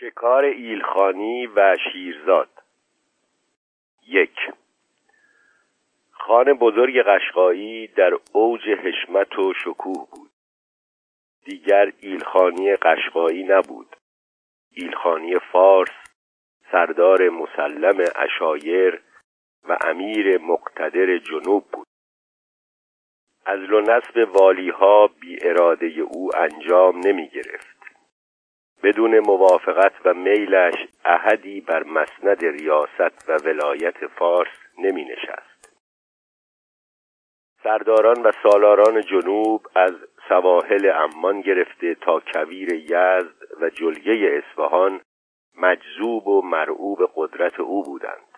[0.00, 2.48] شکار ایلخانی و شیرزاد.
[4.08, 4.36] یک.
[6.10, 10.30] خان بزرگ قشقایی در اوج حشمت و شکوه بود.
[11.44, 13.96] دیگر ایلخانی قشقایی نبود.
[14.72, 15.90] ایلخانی فارس
[16.72, 19.02] سردار مسلم اشایر
[19.68, 21.86] و امیر مقتدر جنوب بود.
[23.46, 27.79] از و نصب والیها بی اراده او انجام نمی گرفت.
[28.82, 35.50] بدون موافقت و میلش احدی بر مسند ریاست و ولایت فارس نمی نشست
[37.62, 39.94] سرداران و سالاران جنوب از
[40.28, 45.00] سواحل امان گرفته تا کویر یزد و جلگه اصفهان
[45.58, 48.30] مجذوب و مرعوب قدرت او بودند.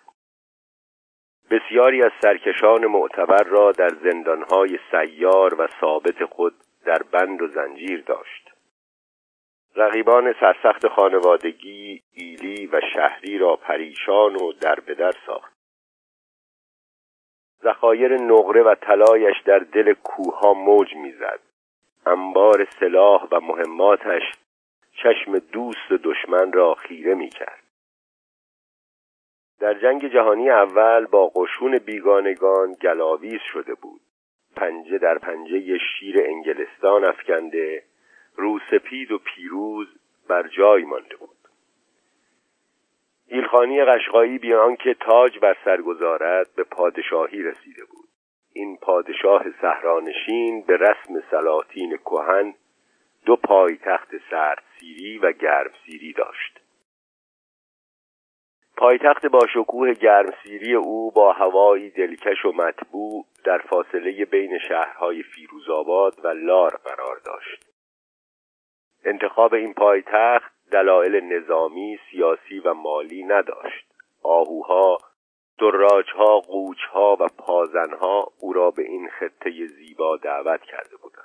[1.50, 6.54] بسیاری از سرکشان معتبر را در زندانهای سیار و ثابت خود
[6.84, 8.51] در بند و زنجیر داشت.
[9.76, 15.52] رقیبان سرسخت خانوادگی ایلی و شهری را پریشان و در ساخت.
[17.64, 21.40] ذخایر نقره و طلایش در دل کوها موج می‌زد.
[22.06, 24.22] انبار سلاح و مهماتش
[25.02, 27.62] چشم دوست دشمن را خیره می‌کرد.
[29.60, 34.00] در جنگ جهانی اول با قشون بیگانگان گلاویز شده بود.
[34.56, 37.82] پنجه در پنجه شیر انگلستان افکنده
[38.36, 39.88] روسپید و پیروز
[40.28, 41.36] بر جای مانده بود.
[43.26, 48.08] ایلخانی قشقایی بیان که تاج بر سر گذارد به پادشاهی رسیده بود.
[48.52, 52.54] این پادشاه صحرانشین به رسم سلاطین کهن
[53.26, 56.60] دو پایتخت سرد سیری و گرم سیری داشت.
[58.76, 66.24] پایتخت با شکوه گرمسیری او با هوایی دلکش و مطبوع در فاصله بین شهرهای فیروزآباد
[66.24, 67.71] و لار قرار داشت.
[69.04, 73.86] انتخاب این پایتخت دلایل نظامی، سیاسی و مالی نداشت.
[74.22, 74.98] آهوها،
[75.58, 81.22] دراجها، قوچها و پازنها او را به این خطه زیبا دعوت کرده بودند.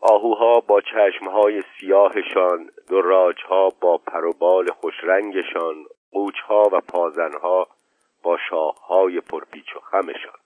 [0.00, 7.68] آهوها با چشمهای سیاهشان دراجها با پروبال خوشرنگشان قوچها و پازنها
[8.22, 10.38] با شاخهای پرپیچ و خمشان.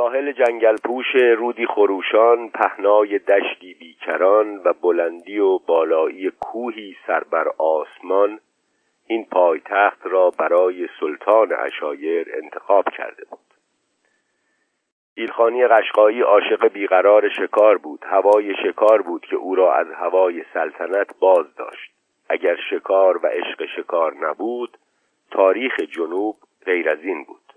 [0.00, 7.48] ساحل جنگل پوش رودی خروشان پهنای دشتی بیکران و بلندی و بالایی کوهی سر بر
[7.58, 8.40] آسمان
[9.06, 13.54] این پایتخت را برای سلطان اشایر انتخاب کرده بود.
[15.14, 21.18] ایلخانی قشقایی عاشق بیقرار شکار بود هوای شکار بود که او را از هوای سلطنت
[21.18, 21.92] باز داشت.
[22.28, 24.78] اگر شکار و عشق شکار نبود
[25.30, 27.49] تاریخ جنوب غیر از این بود.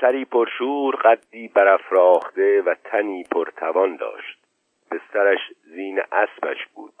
[0.00, 4.38] سری پرشور قدی برافراخته و تنی پرتوان داشت.
[4.90, 6.92] بسترش زین اسبش بود.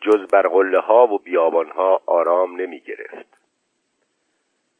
[0.00, 3.38] جز بر قله ها و بیابان ها آرام نمی گرفت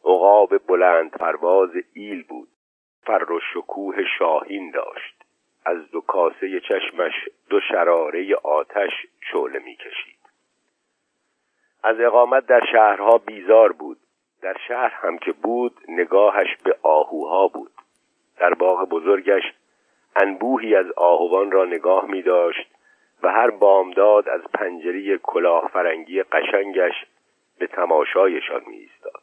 [0.04, 2.48] عقاب بلند پرواز ایل بود.
[3.02, 5.24] فر و شکوه شاهین داشت.
[5.64, 8.92] از دو کاسه چشمش دو شراره آتش
[9.32, 10.18] شعله می‌کشید.
[11.82, 13.98] از اقامت در شهرها بیزار بود.
[14.46, 17.70] در شهر هم که بود نگاهش به آهوها بود.
[18.38, 19.42] در باغ بزرگش
[20.16, 22.66] انبوهی از آهوان را نگاه می داشت
[23.22, 26.92] و هر بامداد از پنجری کلاه فرنگی قشنگش
[27.58, 29.22] به تماشایشان می ایستاد.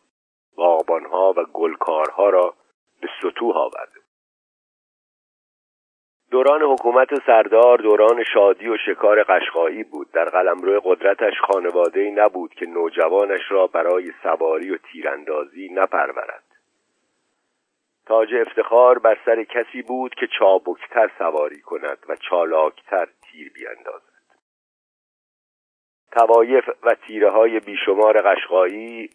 [0.55, 2.53] باغبانها و گلکارها را
[3.01, 4.02] به سطوح آورده
[6.33, 10.11] دوران حکومت سردار دوران شادی و شکار قشقایی بود.
[10.11, 16.43] در قلمرو قدرتش خانواده‌ای نبود که نوجوانش را برای سواری و تیراندازی نپرورد.
[18.05, 24.13] تاج افتخار بر سر کسی بود که چابکتر سواری کند و چالاکتر تیر بیاندازد
[26.11, 29.09] توایف و تیره های بیشمار قشقایی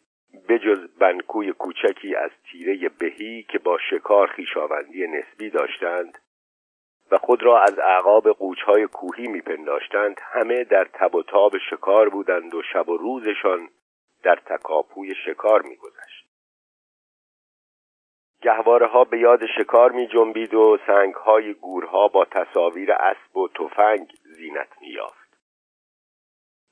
[0.48, 6.18] بجز بنکوی کوچکی از تیره بهی که با شکار خیشاوندی نسبی داشتند
[7.10, 10.20] و خود را از اعقاب قوچهای کوهی میپنداشتند.
[10.32, 13.68] همه در تب و تاب شکار بودند و شب و روزشان
[14.22, 16.28] در تکاپوی شکار میگذشت.
[18.42, 23.48] گهواره ها به یاد شکار می جنبید و سنگ های گورها با تصاویر اسب و
[23.48, 24.96] تفنگ زینت می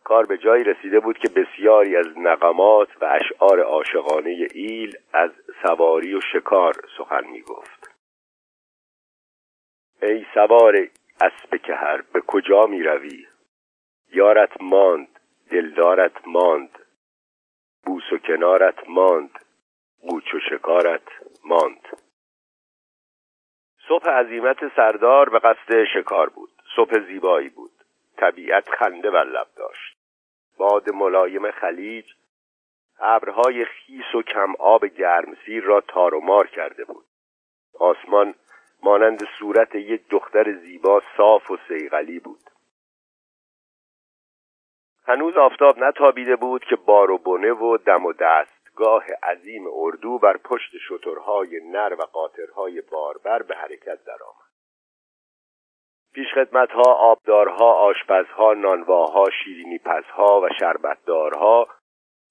[0.06, 5.30] کار به جایی رسیده بود که بسیاری از نقمات و اشعار عاشقانه ایل از
[5.62, 7.75] سواری و شکار سخن می گفت
[10.02, 10.88] ای سوار
[11.20, 13.26] اسب کهر به کجا می روی؟
[14.12, 15.20] یارت ماند
[15.50, 16.78] دلدارت ماند
[17.84, 19.31] بوس و کنارت ماند
[20.00, 21.08] قوچ و شکارت
[21.44, 21.88] ماند.
[23.88, 27.70] صبح عظیمت سردار به قصد شکار بود صبح زیبایی بود.
[28.16, 29.96] طبیعت خنده بر لب داشت.
[30.58, 32.12] باد ملایم خلیج
[32.99, 37.04] ابرهای خیس و کم آب گرمسیر را تار و مار کرده بود.
[37.81, 38.34] آسمان
[38.82, 42.50] مانند صورت یک دختر زیبا صاف و سیغلی بود.
[45.06, 50.37] هنوز آفتاب نتابیده بود که بار و بنه و دم و دستگاه عظیم اردو بر
[50.37, 54.46] پشت شترهای نر و قاطرهای باربر به حرکت درآمد.
[56.14, 61.69] پیشخدمتها آبدارها آشپزها نانواها شیرینی پزها و شربتدارها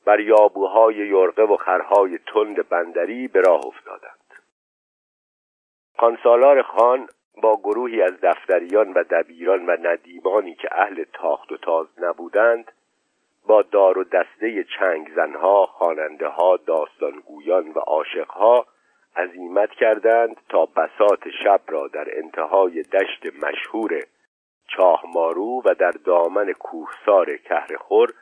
[0.06, 4.25] بر یابوهای یرقه و خرهای تند بندری به راه افتادند.
[5.98, 7.08] خانسالار خان
[7.42, 12.72] با گروهی از دفتریان و دبیران و ندیمانی که اهل تاخت و تاز نبودند
[13.48, 18.66] با دار و دسته چنگ زنها، خاننده ها، داستانگویان و عاشقها
[19.16, 24.04] عزیمت کردند تا بسات شب را در انتهای دشت مشهور
[24.68, 28.14] چاهمارو و در دامن کوهسار کهرخور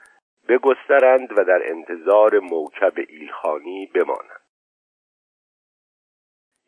[0.47, 4.42] بگسترند و در انتظار موکب ایلخانی بمانند.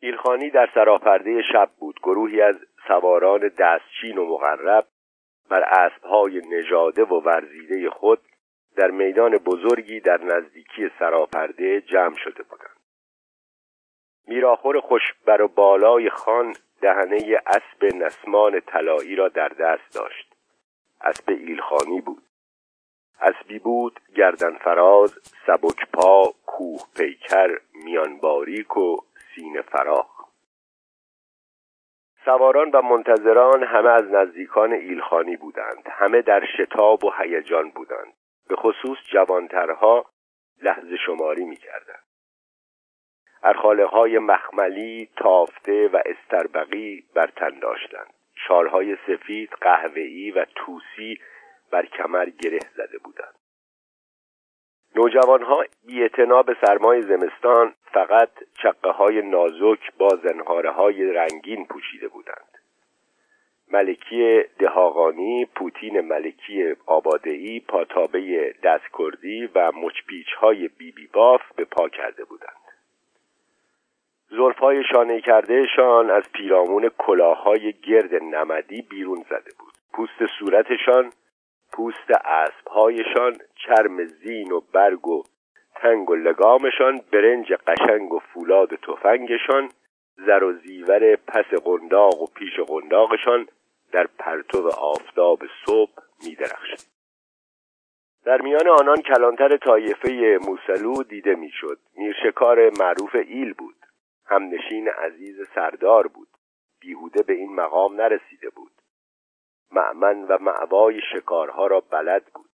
[0.00, 2.00] ایلخانی در سراپرده شب بود.
[2.02, 2.56] گروهی از
[2.88, 4.86] سواران دستچین و مغرب
[5.50, 8.20] بر اسبهای نژاده و ورزیده خود
[8.76, 12.76] در میدان بزرگی در نزدیکی سراپرده جمع شده بودند.
[14.26, 20.34] میراخور خوشبر و بالای خان دهنه اسب نسمان طلایی را در دست داشت.
[21.00, 22.22] اسب ایلخانی بود.
[23.20, 28.96] اسبی بود گردن فراز سبک پا کوه پیکر میان باریک و
[29.36, 30.26] سینه فراخ.
[32.24, 35.88] سواران و منتظران همه از نزدیکان ایلخانی بودند.
[35.90, 38.12] همه در شتاب و هیجان بودند.
[38.48, 40.06] به خصوص جوانترها
[40.62, 42.04] لحظه شماری می کردند
[43.42, 48.14] ارخاله های مخملی تافته و استربقی بر تن داشتند.
[48.48, 51.18] شالهای سفید قهوه‌ای و توسی
[51.70, 53.34] بر کمر گره زده بودند.
[54.96, 56.08] نوجوانها بی
[56.46, 58.30] به سرمای زمستان فقط
[58.62, 62.58] چقه های نازک با زنهاره های رنگین پوشیده بودند.
[63.70, 72.24] ملکی دهاغانی پوتین ملکی آبادهی پاتابه دستکردی و مچپیچ های بیبی باف به پا کرده
[72.24, 72.66] بودند.
[74.30, 79.72] زلفهای شانه کردهشان از پیرامون کلاههای گرد نمدی بیرون زده بود.
[79.92, 81.12] پوست صورتشان
[81.76, 85.22] پوست اسبهایشان چرم زین و برگ و
[85.74, 89.70] تنگ و لگامشان برنج قشنگ و فولاد تفنگشان
[90.16, 93.46] زر و زیور پس قنداق و پیش قنداقشان
[93.92, 95.92] در پرتو آفتاب صبح
[96.24, 96.86] میدرخشد.
[98.24, 101.78] در میان آنان کلانتر طایفه موسلو دیده می‌شد.
[101.96, 103.76] میرشکار معروف ایل بود.
[104.26, 106.28] همنشین عزیز سردار بود.
[106.80, 108.75] بیهوده به این مقام نرسیده بود.
[109.72, 112.50] معمن و معوای شکارها را بلد بود.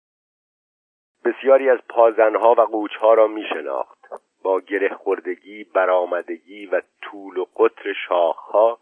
[1.26, 3.98] بسیاری از پازنها و قوچها را می شناخت
[4.44, 8.80] با گره خوردگی برآمدگی و طول و قطر شاخها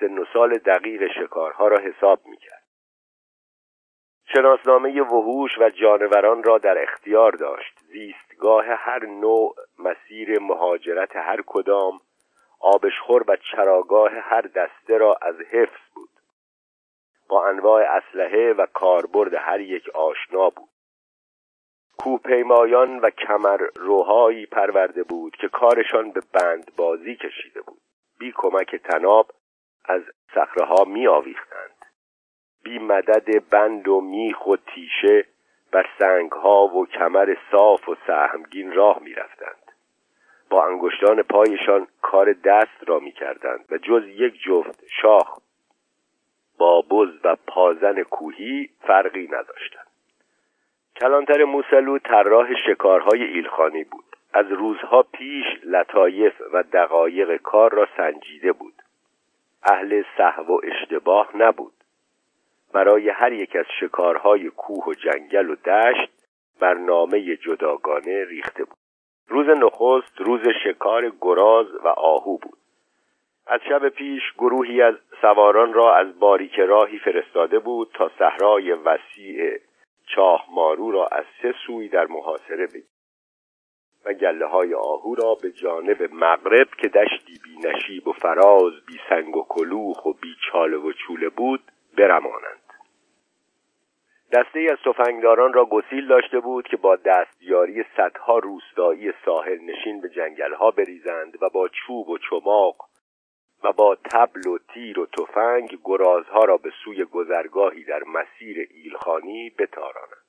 [0.00, 2.62] سن و سال دقیق شکارها را حساب می کرد
[4.34, 7.78] شناسنامه وحوش و جانوران را در اختیار داشت.
[7.92, 12.00] زیستگاه هر نوع مسیر مهاجرت هر کدام
[12.60, 16.08] آبشخور و چراگاه هر دسته را از حفظ بود.
[17.32, 20.68] با انواع اسلحه و کاربرد هر یک آشنا بود.
[21.98, 27.80] کوپیمایان و کمر روهایی پرورده بود که کارشان به بند بازی کشیده بود.
[28.18, 29.30] بی کمک تناب
[29.84, 30.02] از
[30.34, 31.84] صخره می آویختند
[32.64, 35.26] بی مدد بند و میخ و تیشه
[35.70, 39.72] بر سنگ ها و کمر صاف و سهمگین راه می رفتند.
[40.50, 45.38] با انگشتان پایشان کار دست را می کردند و جز یک جفت شاخ
[46.58, 49.86] با بز و پازن کوهی فرقی نداشتند
[51.00, 54.04] کلانتر موسلو طراح شکارهای ایلخانی بود.
[54.32, 58.74] از روزها پیش لطایف و دقایق کار را سنجیده بود.
[59.62, 61.72] اهل صحو و اشتباه نبود.
[62.72, 66.10] برای هر یک از شکارهای کوه و جنگل و دشت
[66.60, 68.78] برنامه جداگانه ریخته بود.
[69.28, 72.58] روز نخست روز شکار گراز و آهو بود.
[73.46, 79.58] از شب پیش گروهی از سواران را از باریک راهی فرستاده بود تا صحرای وسیع
[80.06, 82.92] چاه مارو را از سه سوی در محاصره بگیرد
[84.04, 89.00] و گله های آهو را به جانب مغرب که دشتی بی نشیب و فراز بی
[89.08, 91.62] سنگ و کلوخ و بی چاله و چوله بود
[91.98, 92.62] برمانند.
[94.32, 100.08] دسته از تفنگداران را گسیل داشته بود که با دستیاری صدها روستایی ساحل نشین به
[100.08, 102.76] جنگلها بریزند و با چوب و چماق
[103.64, 109.50] و با تبل و تیر و تفنگ گرازها را به سوی گذرگاهی در مسیر ایلخانی
[109.50, 110.22] بتارانند.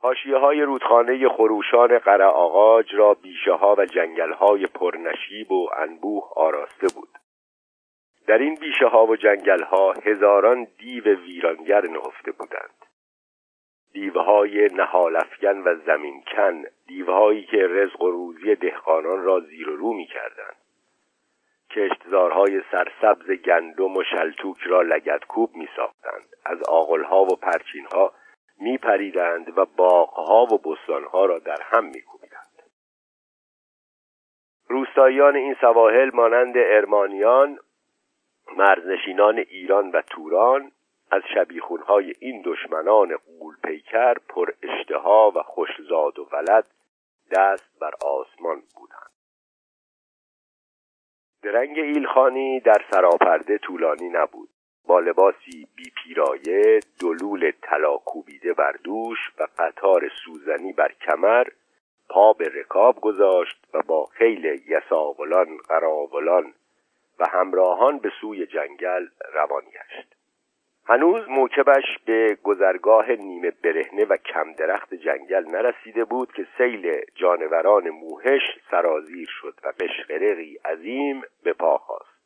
[0.00, 6.32] حاشیه های رودخانه خروشان قره آغاج را بیشه ها و جنگل های پرنشیب و انبوه
[6.36, 7.08] آراسته بود.
[8.26, 12.74] در این بیشه ها و جنگل ها هزاران دیو ویرانگر نهفته بودند.
[13.92, 20.06] دیوهای نهالفگن و زمینکن دیوهایی که رزق و روزی دهقانان را زیر و رو می
[20.06, 20.56] کردند
[21.70, 28.12] کشتزارهای سرسبز گندم و شلتوک را لگتکوب می ساختند از آغلها و پرچینها
[28.60, 32.62] می پریدند و باغها و بستانها را در هم می کوبیدند.
[34.68, 37.58] روستاییان این سواحل مانند ارمانیان
[38.56, 40.72] مرزنشینان ایران و توران
[41.10, 46.66] از شبیخونهای این دشمنان قول پیکر پر اشتها و خوشزاد و ولد
[47.30, 48.62] دست بر آسمان
[51.42, 54.48] درنگ ایلخانی در سراپرده طولانی نبود.
[54.86, 61.46] با لباسی بی پیرایه دلول طلا کوبیده بر دوش و قطار سوزنی بر کمر
[62.08, 66.54] پا به رکاب گذاشت و با خیل یساولان قراولان
[67.18, 70.17] و همراهان به سوی جنگل روان گشت
[70.90, 77.90] هنوز موکبش به گذرگاه نیمه برهنه و کم درخت جنگل نرسیده بود که سیل جانوران
[77.90, 82.18] موهش سرازیر شد و قشقرقی عظیم به پا خواست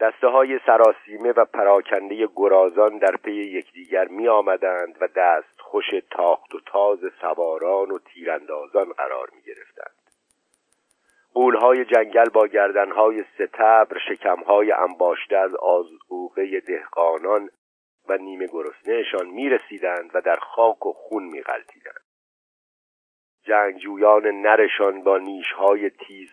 [0.00, 6.54] دسته های سراسیمه و پراکنده گرازان در پی یکدیگر می آمدند و دست خوش تاخت
[6.54, 10.07] و تاز سواران و تیراندازان قرار می گرفتند
[11.38, 17.50] قولهای جنگل با گردنهای ستبر شکمهای انباشته از آزوقه دهقانان
[18.08, 22.00] و نیمه گرسنهشان می رسیدند و در خاک و خون می غلطیدند.
[23.42, 25.90] جنگجویان نرشان با نیشهای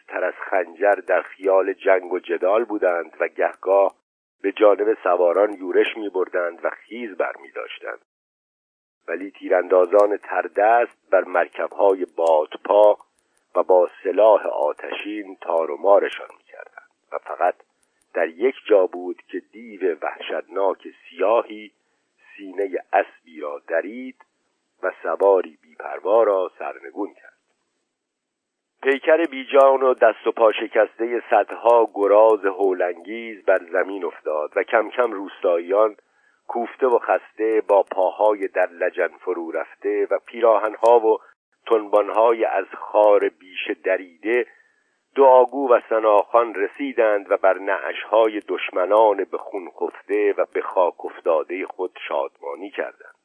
[0.08, 3.96] تر از خنجر در خیال جنگ و جدال بودند و گهگاه
[4.42, 8.06] به جانب سواران یورش می بردند و خیز بر می داشتند.
[9.08, 12.98] ولی تیراندازان تردست بر مرکبهای بادپا
[13.56, 17.56] و با سلاح آتشین تار و مارشان می‌کردند و فقط
[18.14, 21.72] در یک جا بود که دیو وحشتناک سیاهی
[22.38, 24.26] سینه اسبی را درید
[24.84, 27.36] و سواری بیپروا را سرنگون کرد.
[28.84, 34.90] پیکر بیجان و دست و پا شکسته صدها گراز هولانگیز بر زمین افتاد و کم
[34.90, 35.96] کم روستاییان
[36.48, 41.18] کوفته و خسته با پاهای در لجن فرو رفته و پیراهنها و
[41.68, 44.46] تنبانهای از خار بیش دریده
[45.16, 51.66] دعاگو و سناخان رسیدند و بر نعشهای دشمنان به خون خفته و به خاک افتاده
[51.66, 53.16] خود شادمانی کردند.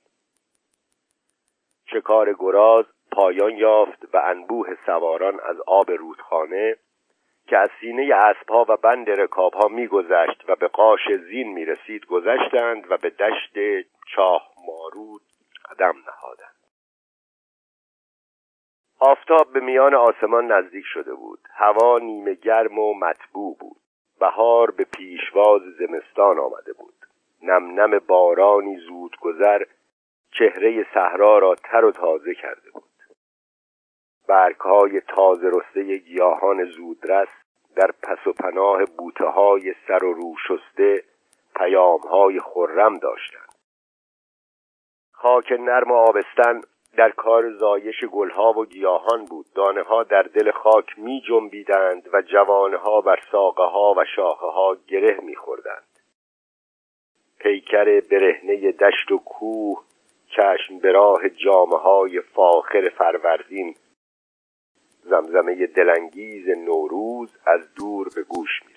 [1.86, 6.76] شکار گراز پایان یافت و انبوه سواران از آب رودخانه
[7.46, 12.96] که از سینه اسبها و بند رکابها میگذشت و به قاش زین می‌رسید گذشتند و
[12.96, 15.22] به دشت چاه مارود
[15.70, 16.49] قدم نهادند.
[19.00, 21.40] آفتاب به میان آسمان نزدیک شده بود.
[21.50, 23.76] هوا نیمه گرم و مطبوع بود.
[24.20, 26.94] بهار به پیشواز زمستان آمده بود.
[27.42, 29.64] نم نم بارانی زود گذر
[30.32, 32.82] چهره صحرا را تر و تازه کرده بود.
[34.28, 37.28] برگهای تازه رسته گیاهان زودرس
[37.76, 41.04] در پس و پناه بوته های سر و رو شسته
[41.56, 43.54] پیام های خرم داشتند.
[45.12, 46.60] خاک نرم و آبستن
[46.96, 49.46] در کار زایش گلها و گیاهان بود.
[49.54, 54.46] دانه ها در دل خاک می جنبیدند و جوانه ها بر ساقه ها و شاخه
[54.46, 55.90] ها گره می خوردند.
[57.38, 59.84] پیکر برهنه دشت و کوه
[60.36, 63.74] چشم به راه جامعه های فاخر فروردین
[65.02, 68.74] زمزمه دلانگیز نوروز از دور به گوش می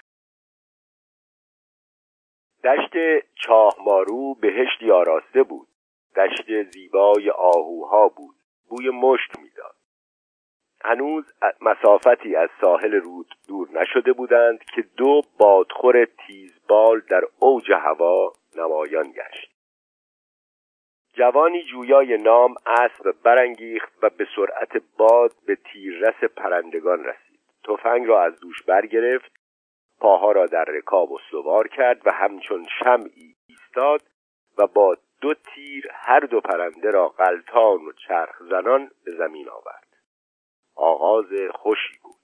[2.63, 5.67] دشت چاهمارو بهشتی آراسته بود.
[6.15, 8.35] دشت زیبای آهوها بود.
[8.69, 9.75] بوی مشت می‌داد.
[10.81, 18.33] هنوز مسافتی از ساحل رود دور نشده بودند که دو بادخور تیزبال در اوج هوا
[18.55, 19.53] نمایان گشت.
[21.13, 27.39] جوانی جویای نام اسب برانگیخت و به سرعت باد به تیررس پرندگان رسید.
[27.63, 29.31] تفنگ را از دوش برگرفت
[29.99, 34.01] پاها را در رکاب استوار کرد و همچون شمعی ایستاد
[34.57, 39.87] و با دو تیر هر دو پرنده را غلطان و چرخ زنان به زمین آورد.
[40.75, 42.15] آغاز خوشی بود.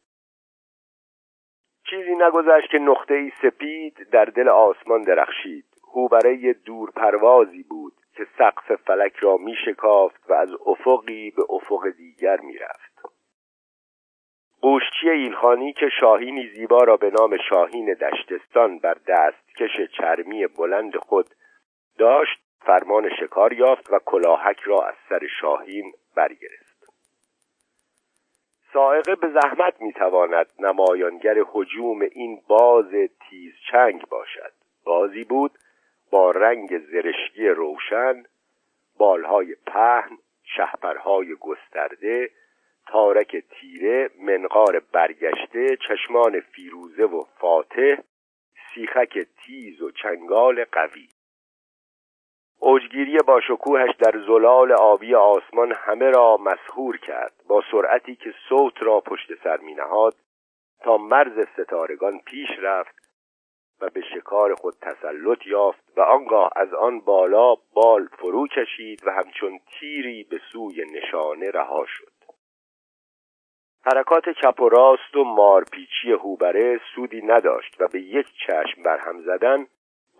[1.90, 5.66] چیزی نگذشت که نقطه ای سپید در دل آسمان درخشید.
[5.94, 11.90] هوبره دور پروازی بود که سقف فلک را می شکافت و از افقی به افق
[11.90, 13.00] دیگر می رفت.
[14.62, 21.30] قوشچی ایلخانی که شاهینی زیبا را به نام شاهین دشتستان بر دستکش چرمی بلند خود
[21.98, 26.70] داشت فرمان شکار یافت و کلاهک را از سر شاهین برگرفت.
[28.74, 32.92] سائقه به زحمت می‌تواند نمایانگر حجوم این باز
[33.30, 34.52] تیز چنگ باشد.
[34.84, 35.52] بازی بود
[36.12, 38.24] با رنگ زرشکی روشن
[38.98, 42.30] بالهای پهن شهپرهای گسترده
[42.88, 47.96] تارک تیره منقار برگشته چشمان فیروزه و فاتح
[48.74, 51.08] سیخک تیز و چنگال قوی.
[52.60, 58.84] اوجگیری با شکوهش در زلال آبی آسمان همه را مسهور کرد با سرعتی که صوت
[58.84, 60.16] را پشت سر می نهاد
[60.84, 62.96] تا مرز ستارگان پیش رفت
[63.82, 69.12] و به شکار خود تسلط یافت و آنگاه از آن بالا بال فرو کشید و
[69.12, 72.12] همچون تیری به سوی نشانه رها شد.
[73.82, 79.68] حرکات چپ و راست و مارپیچی هوبره سودی نداشت و به یک چشم برهم زدن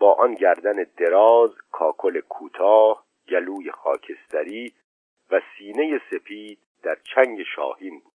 [0.00, 4.74] با آن گردن دراز کاکل کوتاه گلوی خاکستری
[5.30, 8.12] و سینه سپید در چنگ شاهین بود.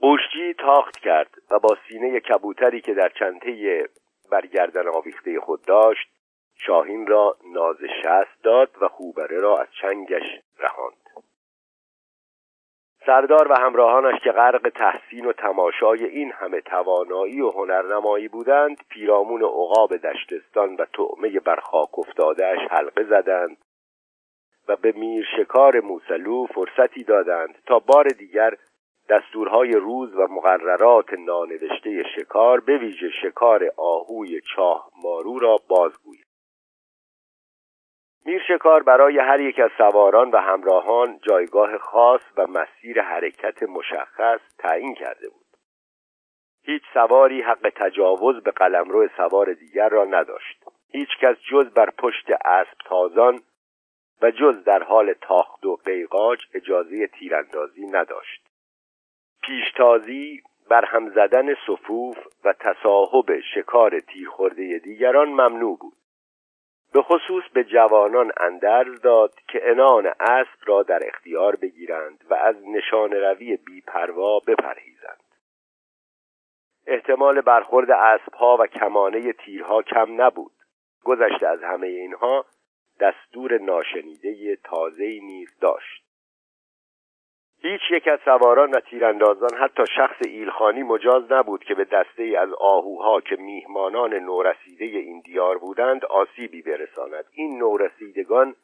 [0.00, 3.88] قوشجی تاخت کرد و با سینه کبوتری که در چنته
[4.30, 6.08] برگردن آویخته خود داشت
[6.54, 11.01] شاهین را ناز شست داد و خوبره را از چنگش رهاند.
[13.06, 19.42] سردار و همراهانش که غرق تحسین و تماشای این همه توانایی و هنرنمایی بودند پیرامون
[19.42, 23.56] عقاب دشتستان و طعمه برخاک افتادهاش حلقه زدند
[24.68, 28.56] و به میر شکار موسلو فرصتی دادند تا بار دیگر
[29.08, 36.31] دستورهای روز و مقررات نانوشته شکار به ویژه شکار آهوی چاه مارو را بازگوید.
[38.24, 44.40] میر شکار برای هر یک از سواران و همراهان جایگاه خاص و مسیر حرکت مشخص
[44.58, 45.46] تعیین کرده بود.
[46.64, 50.64] هیچ سواری حق تجاوز به قلمرو سوار دیگر را نداشت.
[50.88, 53.40] هیچ کس جز بر پشت اسب تازان
[54.22, 58.48] و جز در حال تاخت و قیقاج اجازه تیراندازی نداشت.
[59.42, 66.01] پیشتازی هم زدن صفوف و تصاحب شکار تیرخورده دیگران ممنوع بود.
[66.92, 72.56] به خصوص به جوانان اندرز داد که انان اسب را در اختیار بگیرند و از
[72.66, 75.22] نشان روی بیپروا بپرهیزند.
[76.86, 80.52] احتمال برخورد اسبها و کمانه تیرها کم نبود.
[81.04, 82.44] گذشته از همه اینها
[83.00, 86.01] دستور ناشنیده تازه‌ای نیز داشت.
[87.64, 92.36] هیچ یک از سواران و تیراندازان حتی شخص ایلخانی مجاز نبود که به دسته ای
[92.36, 97.24] از آهوها که میهمانان نورسیده این دیار بودند آسیبی برساند.
[97.32, 98.54] این نورسیدگان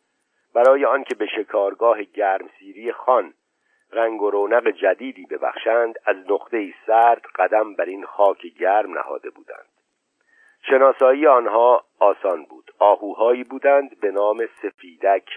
[0.55, 3.35] برای آنکه به شکارگاه گرمسیری خان
[3.93, 9.69] رنگ و رونق جدیدی ببخشند از نقطه سرد قدم بر این خاک گرم نهاده بودند.
[10.71, 12.71] شناسایی آنها آسان بود.
[12.79, 15.29] آهوهایی بودند به نام سفیدک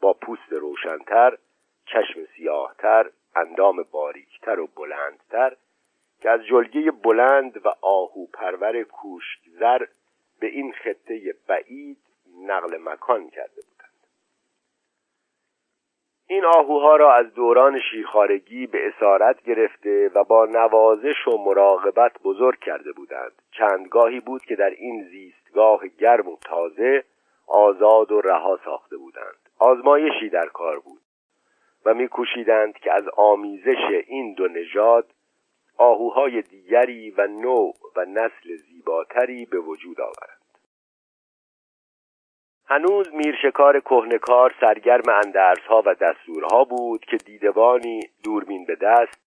[0.00, 1.38] با پوست روشنتر
[1.86, 5.56] چشم سیاهتر اندام باریکتر و بلندتر
[6.20, 9.86] که از جلگه بلند و آهو پرور کوشکزر
[10.40, 11.98] به این خطه بعید
[12.46, 13.76] نقل مکان کرده بودند.
[16.28, 22.60] این آهوها را از دوران شیرخارگی به اسارت گرفته و با نوازش و مراقبت بزرگ
[22.60, 23.32] کرده بودند.
[23.50, 27.04] چندگاهی بود که در این زیستگاه گرم و تازه
[27.46, 29.48] آزاد و رها ساخته بودند.
[29.58, 30.95] آزمایشی در کار بود.
[31.86, 35.14] و میکوشیدند که از آمیزش این دو نژاد
[35.76, 40.40] آهوهای دیگری و نوع و نسل زیباتری به وجود آورند.
[42.64, 49.20] هنوز میرشکار کهنکار سرگرم اندرسها و دستورها بود که دیدبانی دوربین به دست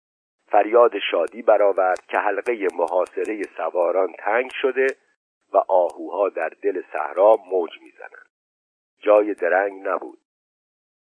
[0.47, 4.87] فریاد شادی برآورد که حلقه محاصره سواران تنگ شده
[5.53, 8.29] و آهوها در دل صحرا موج می‌زنند.
[8.99, 10.19] جای درنگ نبود.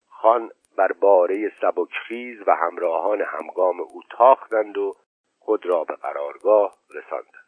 [0.06, 4.94] خان بر باره سبکخیز و همراهان همگام او تاختند و
[5.38, 7.44] خود را به قرارگاه رساندند.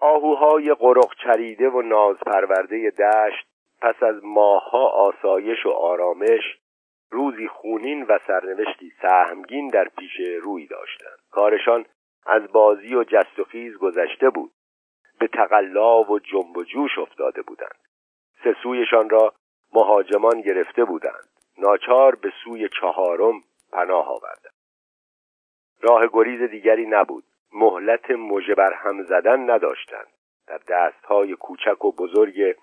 [0.00, 3.46] آهوهای قرق چریده و ناز پرورده دشت
[3.80, 6.58] پس از ماهها آسایش و آرامش
[7.10, 11.18] روزی خونین و سرنوشتی سهمگین در پیش روی داشتند.
[11.30, 11.84] کارشان
[12.26, 14.52] از بازی و جست و خیز گذشته بود.
[15.18, 17.78] به تقلا و جنب و جوش افتاده بودند.
[18.44, 19.32] سه سویشان را
[19.72, 21.28] مهاجمان گرفته بودند.
[21.62, 23.40] ناچار به سوی چهارم
[23.72, 24.52] پناه آوردند
[25.80, 27.24] راه گریز دیگری نبود.
[27.52, 30.06] مهلت مژه بر هم زدن نداشتند.
[30.46, 32.56] در دستهای کوچک و بزرگ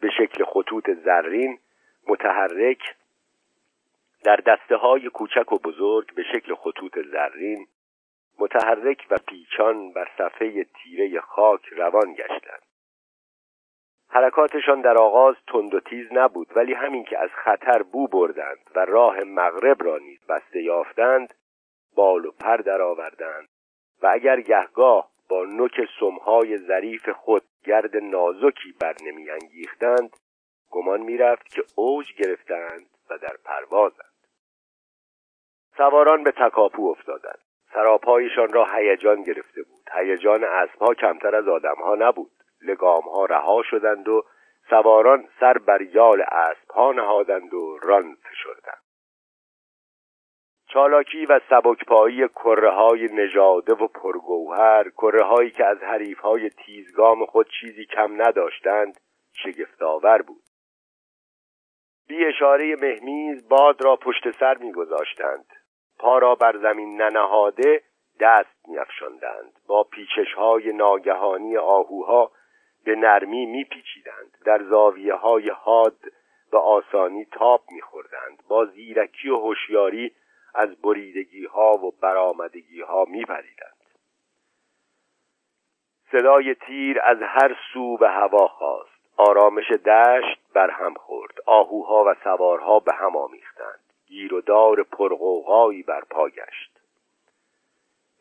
[0.00, 1.58] به شکل خطوط زرین
[2.06, 2.82] متحرک
[4.24, 7.66] در دسته های کوچک و بزرگ به شکل خطوط زرین
[8.38, 12.67] متحرک و پیچان بر صفحه تیره خاک روان گشتند.
[14.10, 18.84] حرکاتشان در آغاز تند و تیز نبود ولی همین که از خطر بو بردند و
[18.84, 21.34] راه مغرب را نیز بسته یافتند
[21.94, 23.48] بال و پر درآوردند
[24.02, 30.16] و اگر گهگاه با نوک سمهای ظریف خود گرد نازکی بر نمی انگیختند
[30.70, 34.08] گمان می‌رفت که اوج گرفتند و در پروازند.
[35.76, 37.38] سواران به تکاپو افتادند.
[37.74, 39.90] سراپایشان را هیجان گرفته بود.
[39.92, 42.30] هیجان اسبها کمتر از آدمها نبود.
[42.62, 44.24] لگامها رها شدند و
[44.70, 48.82] سواران سر بر یال اسبها نهادند و ران فشردند
[50.68, 57.26] چالاکی و سبکپایی کره های نژاده و پرگوهر کره هایی که از حریف های تیزگام
[57.26, 59.00] خود چیزی کم نداشتند
[59.32, 60.42] شگفتآور بود.
[62.08, 65.46] بی اشاره مهمیز باد را پشت سر میگذاشتند.
[65.98, 67.82] پا را بر زمین ننهاده
[68.20, 69.52] دست میافشاندند.
[69.66, 72.32] با پیچش های ناگهانی آهوها
[72.84, 74.38] به نرمی میپیچیدند.
[74.44, 75.96] در زاویه های حاد
[76.52, 78.42] و آسانی تاب میخوردند.
[78.48, 80.12] با زیرکی و هوشیاری
[80.54, 83.76] از بریدگی ها و برآمدگی ها میپریدند.
[86.12, 91.34] صدای تیر از هر سو به هوا خواست آرامش دشت بر هم خورد.
[91.46, 93.80] آهوها و سوارها به هم آمیختند.
[94.06, 96.80] گیر و دار پرغوغایی بر پا گشت.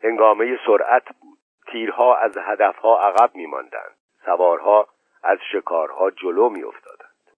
[0.04, 1.38] هنگامه سرعت بود.
[1.72, 3.97] تیرها از هدفها عقب میماندند.
[4.28, 4.88] سوارها
[5.24, 7.32] از شکارها جلو میافتادند.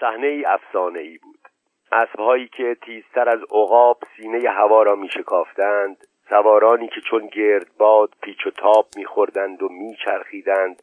[0.00, 1.48] صحنه ای افسانه ای بود.
[1.92, 8.50] اسبهایی که تیزتر از عقاب سینه هوا را میشکافتند سوارانی که چون گردباد پیچ و
[8.50, 10.82] تاب میخوردند و میچرخیدند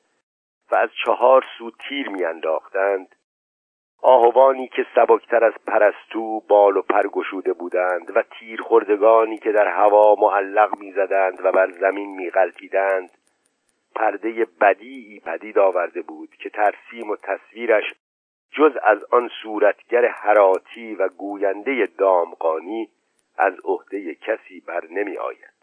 [0.72, 3.16] و از چهار سو تیر میانداختند
[4.02, 9.68] آهوانی که سبکتر از پرستو بال و پر گشوده بودند و تیر خوردگانی که در
[9.68, 13.12] هوا معلق می‌زدند و بر زمین میغلطیدند
[13.96, 17.84] پرده بدیعی پدید آورده بود که ترسیم و تصویرش
[18.52, 22.90] جز از آن صورتگر حراتی و گوینده دامقانی
[23.38, 25.54] از عهده کسی بر نمی آید.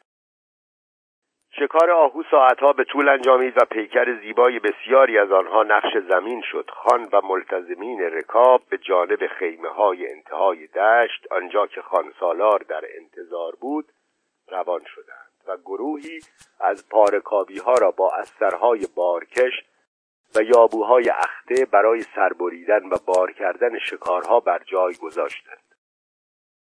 [1.53, 6.71] شکار آهو ساعتها به طول انجامید و پیکر زیبای بسیاری از آنها نقش زمین شد.
[6.71, 13.57] خان و ملتزمین رکاب به جانب خیمه های انتهای دشت آنجا که خانسالار در انتظار
[13.61, 13.93] بود
[14.49, 15.30] روان شدند.
[15.47, 16.21] و گروهی
[16.61, 19.53] از پارکابی ها را با استرهای بارکش
[20.35, 25.75] و یابوهای اخته برای سربریدن و بار کردن شکارها بر جای گذاشتند.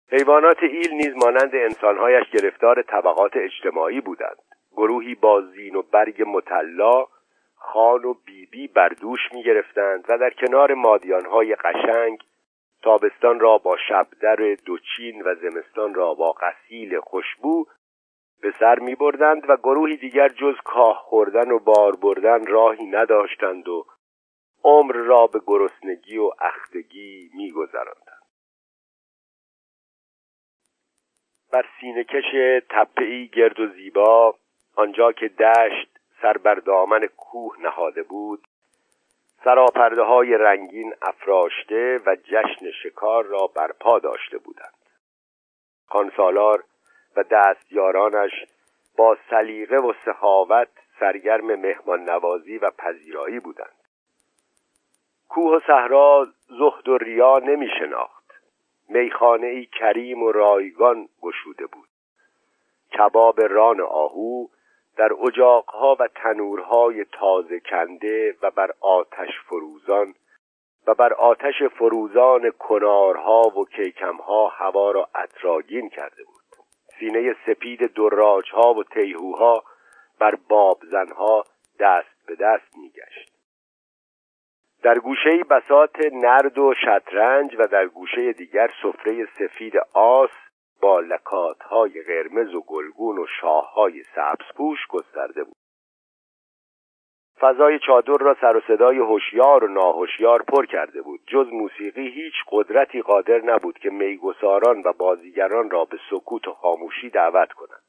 [0.08, 4.38] حیوانات ایل نیز مانند انسانهایش گرفتار طبقات اجتماعی بودند.
[4.72, 7.06] گروهی با زین و برگ مطلا
[7.56, 12.18] خان و بیبی بر دوش می گرفتند و در کنار مادیانهای قشنگ
[12.82, 17.66] تابستان را با شبدر دوچین و زمستان را با قسیل خوشبو
[18.44, 23.68] به سر می بردند و گروهی دیگر جز کاه خوردن و بار بردن راهی نداشتند
[23.68, 23.86] و
[24.64, 28.22] عمر را به گرسنگی و اختگی می گذراندند.
[31.52, 34.34] بر سینهکش تپهای گرد و زیبا
[34.76, 38.48] آنجا که دشت سر بر دامن کوه نهاده بود
[39.44, 44.74] سراپرده های رنگین افراشته و جشن شکار را برپا داشته بودند
[45.86, 46.64] خانسالار
[47.16, 48.32] و دستیارانش
[48.96, 50.68] با سلیقه و سخاوت
[51.00, 53.74] سرگرم مهمان نوازی و پذیرایی بودند.
[55.28, 58.24] کوه و صحرا زهد و ریا نمی شناخت
[58.88, 61.88] میخانه ای کریم و رایگان گشوده بود.
[62.98, 64.46] کباب ران آهو
[64.96, 70.14] در اجاقها و تنورهای تازه کنده و بر آتش فروزان
[70.86, 76.43] و بر آتش فروزان کنارها و کیکمها هوا را اطراگین کرده بود.
[76.98, 79.64] سینه سپید دراجها و تیهوها
[80.18, 81.44] بر بابزنها
[81.80, 83.34] دست به دست میگشت.
[84.82, 90.30] در گوشه بسات نرد و شطرنج و در گوشه دیگر سفره سفید آس
[90.80, 95.63] با لکاتهای قرمز و گلگون و شاههای سبزپوش گسترده بود.
[97.40, 101.20] فضای چادر را سر و صدای هوشیار و ناهوشیار پر کرده بود.
[101.26, 107.10] جز موسیقی هیچ قدرتی قادر نبود که میگساران و بازیگران را به سکوت و خاموشی
[107.10, 107.82] دعوت کند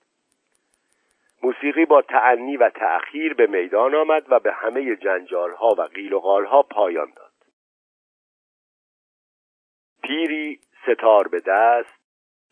[1.44, 6.20] موسیقی با تعنی و تأخیر به میدان آمد و به همه جنجالها و قیل و
[6.20, 7.32] قالها پایان داد.
[10.04, 12.05] پیری ستار به دست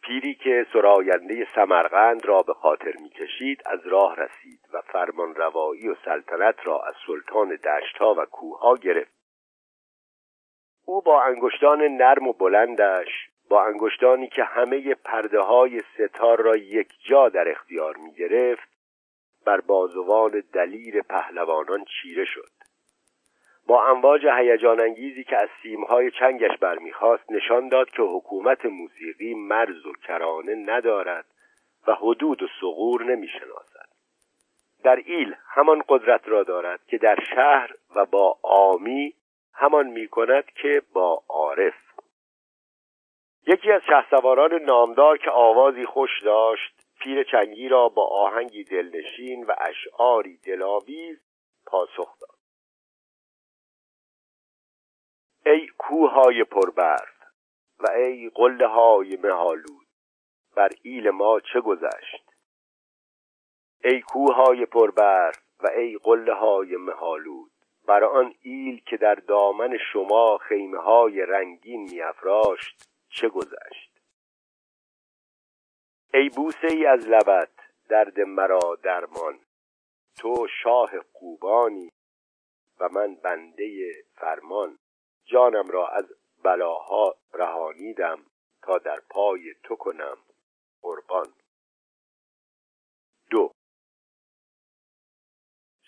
[0.03, 5.95] پیری که سراینده سمرقند را به خاطر می‌کشید از راه رسید و فرمان روایی و
[6.05, 9.13] سلطنت را از سلطان دشتها و کوهها گرفت.
[10.85, 16.89] او با انگشتان نرم و بلندش با انگشتانی که همه پرده های ستار را یک
[17.09, 18.69] جا در اختیار می گرفت
[19.45, 22.52] بر بازوان دلیر پهلوانان چیره شد.
[23.67, 29.85] با امواج هیجان انگیزی که از سیمهای چنگش برمیخواست نشان داد که حکومت موسیقی مرز
[29.85, 31.25] و کرانه ندارد
[31.87, 33.89] و حدود و سغور نمی‌شناسد.
[34.83, 39.13] در ایل همان قدرت را دارد که در شهر و با آمی
[39.53, 41.73] همان می کند که با عارف.
[43.47, 49.55] یکی از شهسواران نامدار که آوازی خوش داشت پیر چنگی را با آهنگی دلنشین و
[49.61, 51.17] اشعاری دلاویز
[51.65, 52.32] پاسخ داد.
[55.45, 57.13] ای کوههای پربرف
[57.79, 59.87] و ای قله های مهالود
[60.55, 62.31] بر ایل ما چه گذشت؟
[63.83, 67.51] ای کوههای پربرف و ای قله های مهالود
[67.87, 73.99] بر آن ایل که در دامن شما خیمه های رنگین میافراشت چه گذشت؟
[76.13, 77.51] ای بوسه ای از لبت
[77.89, 79.39] درد مرا درمان.
[80.17, 81.91] تو شاه خوبانی
[82.79, 84.77] و من بنده فرمان.
[85.25, 86.05] جانم را از
[86.43, 88.19] بلاها رهانیدم
[88.61, 90.17] تا در پای تو کنم
[90.81, 91.27] قربان.
[93.29, 93.51] دو.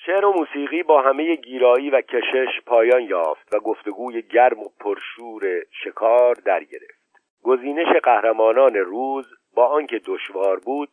[0.05, 5.65] شعر و موسیقی با همه گیرایی و کشش پایان یافت و گفتگوی گرم و پرشور
[5.83, 6.95] شکار در گرفت.
[7.43, 10.89] گزینش قهرمانان روز با آنکه دشوار بود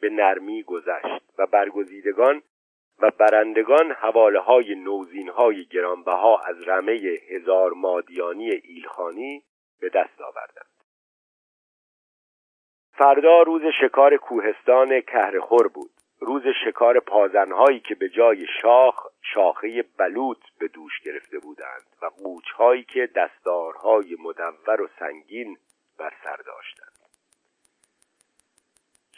[0.00, 2.42] به نرمی گذشت و برگزیدگان
[2.98, 6.92] و برندگان حواله های نوزین های گرانبها از رمه
[7.28, 9.42] هزار مادیانی ایلخانی
[9.80, 10.76] به دست آوردند.
[12.92, 15.90] فردا روز شکار کوهستان کهرخور بود.
[16.20, 22.82] روز شکار پازنهایی که به جای شاخ شاخه بلوط به دوش گرفته بودند و قوچهایی
[22.84, 25.58] که دستارهای مدور و سنگین
[25.98, 26.85] بر سر داشتند.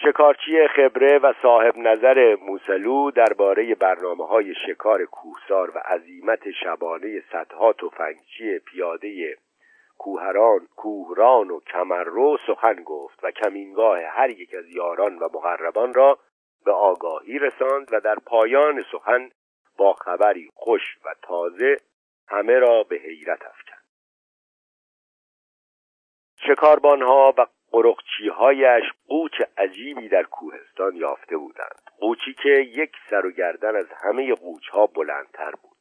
[0.03, 7.73] شکارچی خبره و صاحب نظر موسلو درباره برنامه های شکار کوهسار و عظیمت شبانه صدها
[7.73, 9.37] تفنگچی پیاده
[9.99, 16.19] کوهران کوهران و کمررو سخن گفت و کمینگاه هر یک از یاران و مقربان را
[16.65, 19.31] به آگاهی رساند و در پایان سخن
[19.77, 21.77] با خبری خوش و تازه
[22.29, 23.85] همه را به حیرت افکند.
[26.37, 31.91] شکاربانها و قرقچیهایش قوچ عجیبی در کوهستان یافته بودند.
[31.99, 35.79] قوچی که یک سر و گردن از همه قوچها بلندتر بود.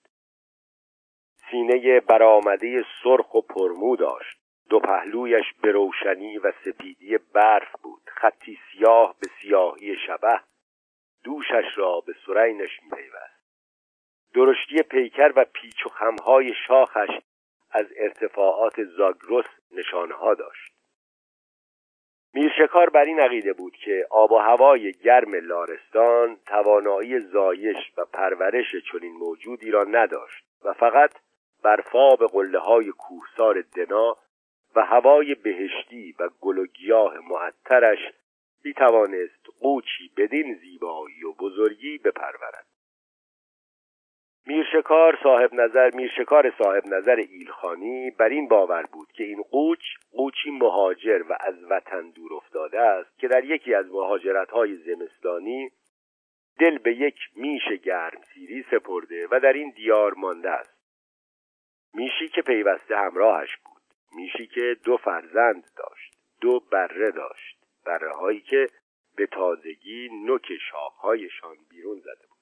[1.52, 4.38] سینه برآمده سرخ و پرمو داشت.
[4.70, 8.02] دو پهلویش به روشنی و سپیدی برف بود.
[8.08, 10.40] خطی سیاه به سیاهی شبه.
[11.24, 13.38] دوشش را به سرینش میپیوست.
[14.34, 17.10] درشتی پیکر و پیچ و خمهای شاخش
[17.72, 20.67] از ارتفاعات زاگرس نشانها داشت.
[22.34, 28.76] میرشکار بر این عقیده بود که آب و هوای گرم لارستان توانایی زایش و پرورش
[28.92, 31.12] چنین موجودی را نداشت و فقط
[31.64, 34.18] برفاب قله های کوهسار دنا
[34.76, 38.00] و هوای بهشتی و گل و گیاه معطرش
[38.64, 42.66] می توانست قوچی بدین زیبایی و بزرگی بپرورد.
[44.48, 49.80] میرشکار صاحب نظر میرشکار صاحب نظر ایلخانی بر این باور بود که این قوچ
[50.12, 55.72] قوچی مهاجر و از وطن دور افتاده است که در یکی از مهاجرت های زمستانی
[56.60, 60.78] دل به یک میش گرم سیری سپرده و در این دیار مانده است.
[61.94, 63.82] میشی که پیوسته همراهش بود.
[64.16, 67.58] میشی که دو فرزند داشت دو بره داشت.
[67.86, 68.68] بره هایی که
[69.16, 72.37] به تازگی نوک شاخهایشان بیرون زده بود.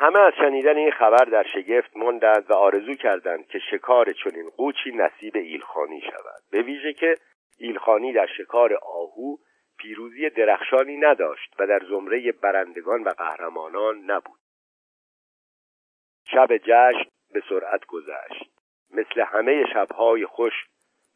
[0.00, 4.90] همه از شنیدن این خبر در شگفت ماندند و آرزو کردند که شکار چنین قوچی
[4.90, 6.42] نصیب ایلخانی شود.
[6.50, 7.14] به ویژه که
[7.58, 9.36] ایلخانی در شکار آهو
[9.78, 14.40] پیروزی درخشانی نداشت و در زمره برندگان و قهرمانان نبود.
[16.24, 18.50] شب جشن به سرعت گذشت.
[18.90, 20.54] مثل همه شبهای خوش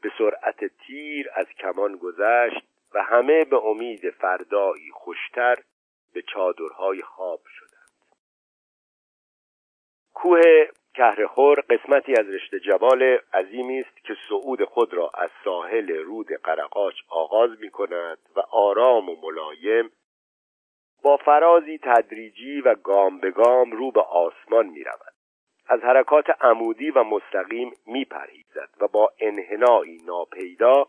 [0.02, 2.62] به سرعت تیر از کمان گذشت
[2.94, 5.56] و همه به امید فردایی خوشتر
[6.14, 7.40] به چادرهای خواب
[10.14, 10.40] کوه
[10.94, 16.94] کهرخور قسمتی از رشته جبال عظیمی است که صعود خود را از ساحل رود قرقاچ
[17.08, 19.90] آغاز می کند و آرام و ملایم
[21.02, 25.14] با فرازی تدریجی و گام به گام رو به آسمان می رود.
[25.66, 30.86] از حرکات عمودی و مستقیم می پرهیزد و با انحنایی ناپیدا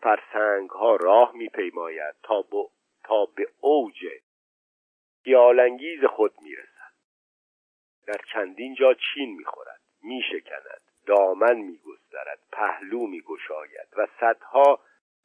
[0.00, 2.44] فرسنگ ها راه می پیماید تا,
[3.04, 4.04] تا به اوج
[5.24, 6.75] خیالانگیز خود می رسد.
[8.06, 14.80] در چندین جا چین می‌خورد میشکند دامن میگسترد پهلو میگشاید و صدها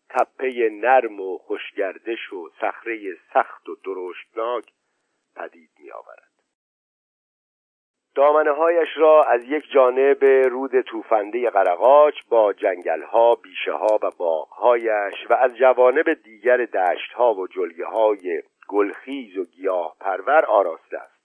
[0.09, 4.65] تپه نرم و خوشگردش و صخره سخت و درشتناک
[5.35, 6.31] پدید میآورد.
[8.15, 15.15] دامنه هایش را از یک جانب رود توفنده قرقاچ با جنگلها بیشه ها و باغهایش
[15.29, 21.20] و از جوانب دیگر دشت ها و جلگه های گلخیز و گیاه پرور آراسته است.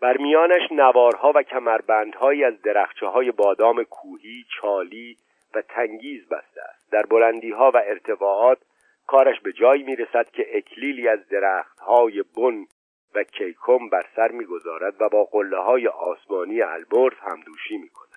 [0.00, 5.16] بر میانش نوارها و کمربندهایی از درخچه های بادام کوهی، چالی
[5.54, 8.58] و تنگیز بسته است در بلندی ها و ارتفاعات
[9.06, 12.66] کارش به جایی می رسد که اکلیلی از درختهای بن
[13.14, 18.08] و کیکم بر سر می‌گذارد و با قله های آسمانی البرز همدوشی می کند.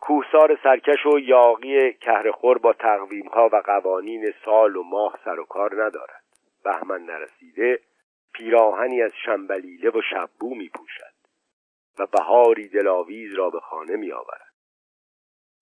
[0.00, 5.44] کوهسار سرکش و یاقی کهرخور با تقویم ها و قوانین سال و ماه سر و
[5.44, 6.22] کار ندارد.
[6.64, 7.80] بهمن نرسیده
[8.34, 11.14] پیراهنی از شنبلیله و شبو می پوشد
[11.98, 14.52] و بهاری دلاویز را به خانه می آورد.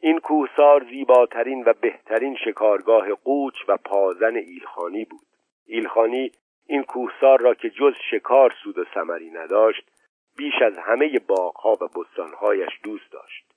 [0.01, 5.27] این کوهسار زیباترین و بهترین شکارگاه قوچ و پازن ایلخانی بود.
[5.67, 6.33] ایلخانی
[6.67, 9.91] این کوهسار را که جز شکار سود و ثمری نداشت
[10.37, 13.55] بیش از همه باغها و بستانهایش دوست داشت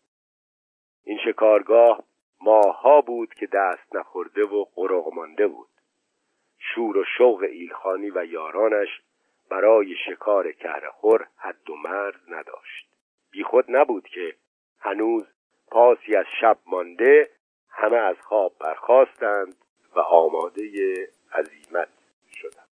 [1.04, 2.04] این شکارگاه
[2.41, 5.69] ماها بود که دست نخورده و قرق مانده بود
[6.63, 9.02] شور و شوق ایلخانی و یارانش
[9.49, 12.88] برای شکار کهرخور حد و مرز نداشت.
[13.32, 14.36] بیخود نبود که
[14.80, 15.23] هنوز
[15.71, 17.30] پاسی از شب مانده
[17.69, 19.56] همه از خواب برخواستند
[19.95, 20.63] و آماده
[21.34, 21.89] عزیمت
[22.36, 22.69] شدند.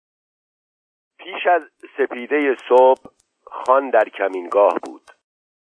[1.18, 1.62] پیش از
[1.96, 3.02] سپیده صبح
[3.44, 5.10] خان در کمینگاه بود.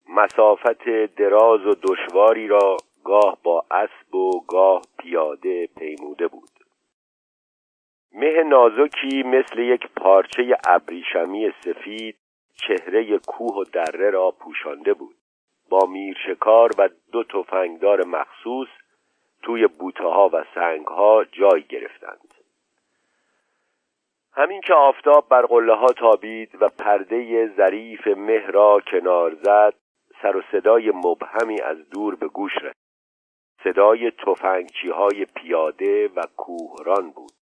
[0.09, 6.58] مسافت دراز و دشواری را گاه با اسب و گاه پیاده پیموده بود.
[8.13, 12.15] مه نازکی مثل یک پارچه ابریشمی سفید
[12.53, 15.15] چهره کوه و دره را پوشانده بود.
[15.69, 18.67] با میرشکار و دو تفنگدار مخصوص
[19.41, 22.33] توی بوته ها و سنگ ها جای گرفتند.
[24.33, 29.73] همین که آفتاب بر قله ها تابید و پرده ظریف مه را کنار زد
[30.21, 32.75] سر و صدای مبهمی از دور به گوش رسید.
[33.63, 37.38] صدای تفنگچی های پیاده و کوهران بود.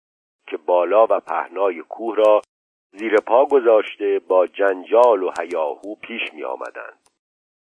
[0.52, 2.42] که بالا و پهنای کوه را
[2.92, 7.00] زیر پا گذاشته با جنجال و هیاهو پیش می آمدند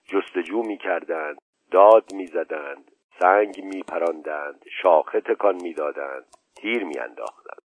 [0.05, 1.38] جستجو می کردند
[1.71, 7.61] داد می زدند سنگ می پراندند شاخه تکان می دادند تیر می انداختند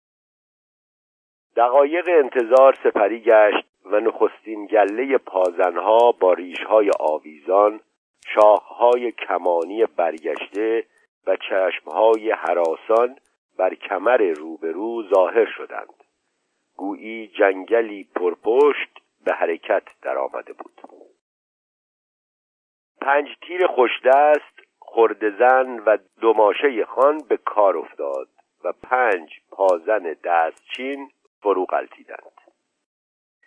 [1.56, 7.80] دقایق انتظار سپری گشت و نخستین گله پازنها با ریشهای آویزان
[8.26, 10.84] شاخهای کمانی برگشته
[11.26, 13.16] و چشمهای حراسان
[13.58, 16.04] بر کمر روبرو ظاهر شدند.
[16.76, 20.80] گویی جنگلی پرپشت به حرکت درآمده بود.
[23.00, 28.28] پنج تیر خوشدست خردزن و دوماشه خان به کار افتاد
[28.64, 32.32] و پنج پازن دستچین فرو غلطیدند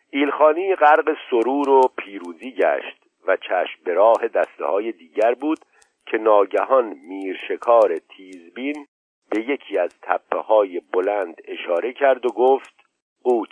[0.10, 5.60] ایلخانی غرق سرور و پیروزی گشت و چشم به راه دسته های دیگر بود
[6.06, 8.88] که ناگهان میرشکار تیزبین
[9.30, 12.76] به یکی از تپه های بلند اشاره کرد و گفت
[13.24, 13.50] قوچ.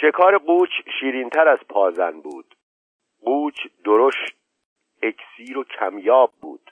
[0.00, 2.56] شکار قوچ شیرینتر از پازن بود.
[3.20, 4.36] قوچ درشت
[5.02, 6.70] اکسیر و کمیاب بود.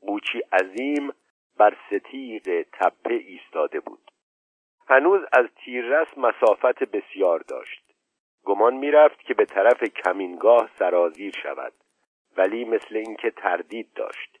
[0.00, 1.12] قوچی عظیم
[1.56, 4.10] بر ستیق تپه ایستاده بود.
[4.88, 7.84] هنوز از تیررس مسافت بسیار داشت.
[8.44, 11.72] گمان می‌رفت که به طرف کمینگاه سرازیر شود
[12.36, 14.39] ولی مثل اینکه تردید داشت.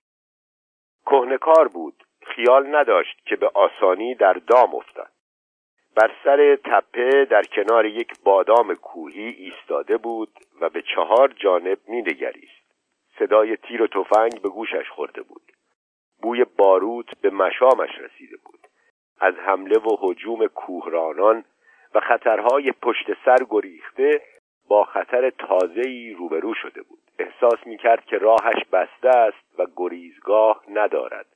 [1.10, 2.04] کهنکار بود.
[2.26, 5.10] خیال نداشت که به آسانی در دام افتاد
[5.96, 10.28] بر سر تپه در کنار یک بادام کوهی ایستاده بود
[10.60, 12.60] و به چهار جانب مینگریست.
[13.18, 15.42] صدای تیر و تفنگ به گوشش خورده بود.
[16.22, 18.60] بوی باروت به مشامش رسیده بود.
[19.20, 21.44] از حمله و حجوم کوهرانان
[21.94, 24.22] و خطرهای پشت سر گریخته
[24.68, 26.99] با خطر تازه‌ای روبرو شده بود.
[27.20, 31.26] احساس می‌کرد که راهش بسته است و گریزگاه ندارد.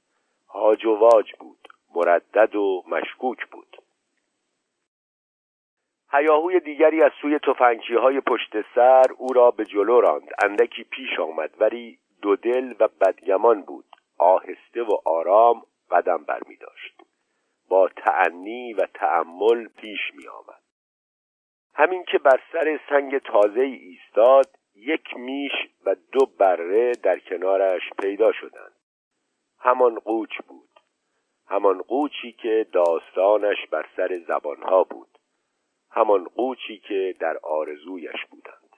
[0.48, 3.76] هاج و واج بود مردد و مشکوک بود.
[6.12, 10.30] هیاهوی دیگری از سوی تفنگچی های پشت سر او را به جلو راند.
[10.44, 13.84] اندکی پیش آمد ولی دو دل و بدگمان بود.
[14.18, 17.02] آهسته و آرام قدم برمی داشت
[17.68, 20.62] با تعنی و تأمل پیش می آمد
[21.74, 24.46] همین که بر سر سنگ تازه ایستاد
[24.76, 25.52] یک میش
[25.86, 28.72] و دو بره در کنارش پیدا شدند.
[29.58, 30.68] همان قوچ بود.
[31.46, 35.18] همان قوچی که داستانش بر سر زبانها بود.
[35.90, 38.76] همان قوچی که در آرزویش بودند.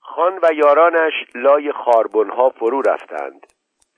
[0.00, 3.46] خان و یارانش لای خاربنها فرو رفتند.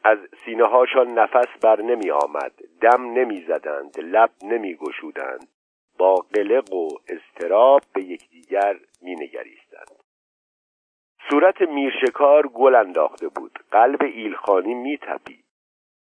[0.04, 2.52] از سینه هاشان نفس بر نمی آمد.
[2.80, 4.00] دم نمی زدند.
[4.00, 5.48] لب نمی گشودند.
[5.98, 9.63] با قلق و استراب به یکدیگر می نگریستند
[11.30, 13.58] صورت میرشکار گل انداخته بود.
[13.70, 15.44] قلب ایلخانی می تپید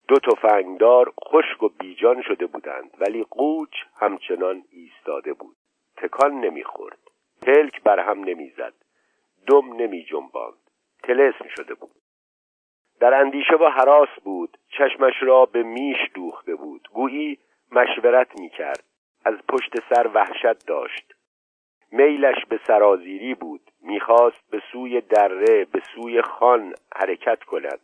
[0.09, 5.57] دو تفنگدار خشک و بیجان شده بودند ولی قوچ همچنان ایستاده بود.
[5.97, 6.99] تکان نمی‌خورد.
[7.43, 8.75] پلک بر هم نمی‌زد.
[9.47, 10.71] دم نمی جنباند
[11.03, 11.91] تلسم شده بود.
[13.01, 14.59] در اندیشه و حراس بود.
[14.69, 16.89] چشمش را به میش دوخته بود.
[16.93, 17.39] گویی
[17.73, 18.85] مشورت می کرد
[19.25, 21.15] از پشت سر وحشت داشت.
[21.93, 23.61] میلش به سرازیری بود.
[23.83, 27.81] می‌خواست به سوی دره به سوی خان حرکت کند.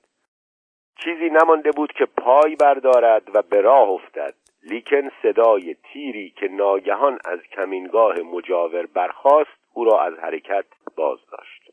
[0.96, 4.34] چیزی نمانده بود که پای بردارد و به راه افتد.
[4.62, 10.64] لیکن صدای تیری که ناگهان از کمینگاه مجاور برخاست او را از حرکت
[10.96, 11.64] باز داشت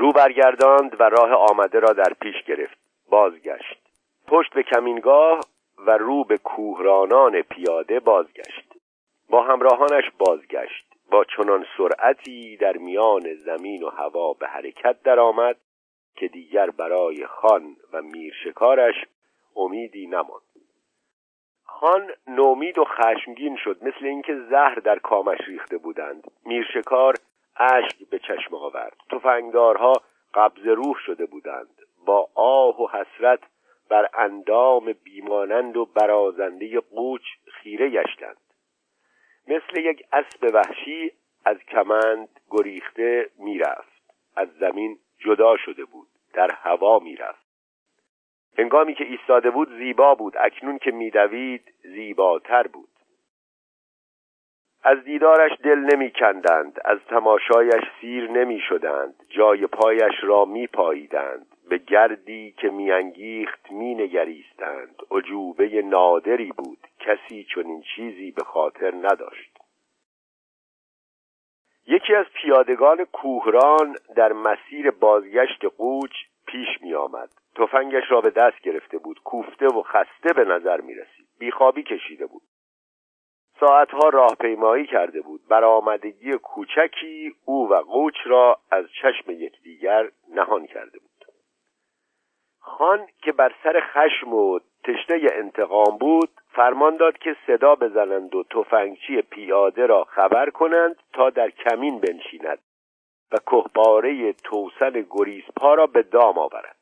[0.00, 2.78] رو برگرداند و راه آمده را در پیش گرفت.
[3.10, 3.80] بازگشت.
[4.26, 5.40] پشت به کمینگاه
[5.78, 8.69] و رو به کوهرانان پیاده بازگشت.
[9.30, 10.86] با همراهانش بازگشت.
[11.10, 15.56] با چنان سرعتی در میان زمین و هوا به حرکت درآمد
[16.16, 18.94] که دیگر برای خان و میرشکارش
[19.56, 20.42] امیدی نماند.
[21.64, 26.30] خان نومید و خشمگین شد مثل اینکه زهر در کامش ریخته بودند.
[26.46, 27.14] میرشکار
[27.56, 28.96] اشک به چشم آورد.
[29.10, 29.92] تفنگدارها
[30.34, 31.82] قبض روح شده بودند.
[32.06, 33.40] با آه و حسرت
[33.88, 37.22] بر اندام بیمانند و برازنده قوچ
[37.52, 38.36] خیره گشتند.
[39.48, 41.12] مثل یک اسب وحشی
[41.44, 44.00] از کمند گریخته می‌رفت.
[44.36, 47.46] از زمین جدا شده بود در هوا می‌رفت.
[48.58, 52.88] هنگامی که ایستاده بود زیبا بود اکنون که میدوید زیباتر بود.
[54.82, 61.46] از دیدارش دل نمی کندند از تماشایش سیر نمی شدند جای پایش را می پاییدند
[61.70, 66.78] به گردی که میانگیخت می نگریستند عجوبه نادری بود.
[67.00, 69.58] کسی چنین چیزی به خاطر نداشت.
[71.86, 76.12] یکی از پیادگان کوهران در مسیر بازگشت قوچ
[76.46, 79.20] پیش می آمد تفنگش را به دست گرفته بود.
[79.24, 82.42] کوفته و خسته به نظر می رسید بیخوابی کشیده بود.
[83.60, 85.40] ساعتها راهپیمایی کرده بود.
[85.48, 91.10] برآمدگی کوچکی او و قوچ را از چشم یکدیگر نهان کرده بود.
[92.60, 98.42] خان که بر سر خشم و تشنه انتقام بود فرمان داد که صدا بزنند و
[98.42, 102.58] تفنگچی پیاده را خبر کنند تا در کمین بنشیند
[103.32, 106.76] و کهباره توسن گریزپا را به دام آورد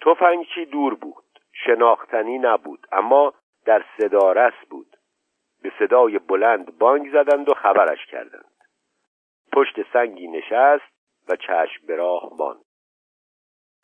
[0.00, 3.34] تفنگچی دور بود شناختنی نبود اما
[3.64, 4.96] در صدارس بود.
[5.62, 8.54] به صدای بلند بانگ زدند و خبرش کردند.
[9.52, 10.92] پشت سنگی نشست
[11.28, 12.67] و چشم به راه ماند.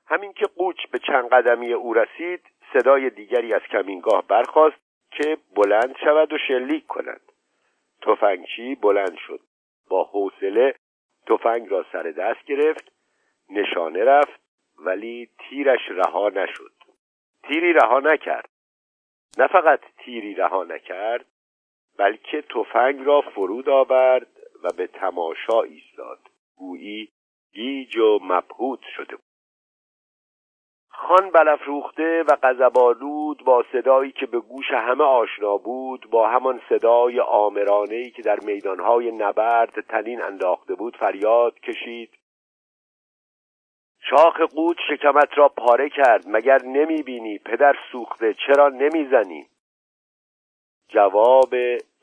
[0.06, 2.40] همین که قوچ به چند قدمی او رسید
[2.72, 4.76] صدای دیگری از کمینگاه برخاست
[5.10, 7.20] که بلند شود و شلیک کند.
[8.02, 9.40] تفنگچی بلند شد.
[9.88, 10.74] با حوصله
[11.26, 12.92] تفنگ را سر دست گرفت
[13.50, 14.40] نشانه رفت
[14.78, 16.72] ولی تیرش رها نشد.
[17.42, 18.48] تیری رها نکرد.
[19.38, 21.26] نه فقط تیری رها نکرد
[21.98, 24.28] بلکه تفنگ را فرود آورد
[24.62, 26.18] و به تماشا ایستاد.
[26.56, 27.08] گویی
[27.52, 29.16] گیج و مبهوت شده
[31.14, 37.20] خان بلفروخته و قذبالود با صدایی که به گوش همه آشنا بود با همان صدای
[37.20, 42.10] آمرانهی که در میدانهای نبرد تنین انداخته بود فریاد کشید.
[44.10, 49.46] شاخ قوت شکمت را پاره کرد مگر نمی بینی پدر سوخته چرا نمی‌زنی؟
[50.88, 51.54] جواب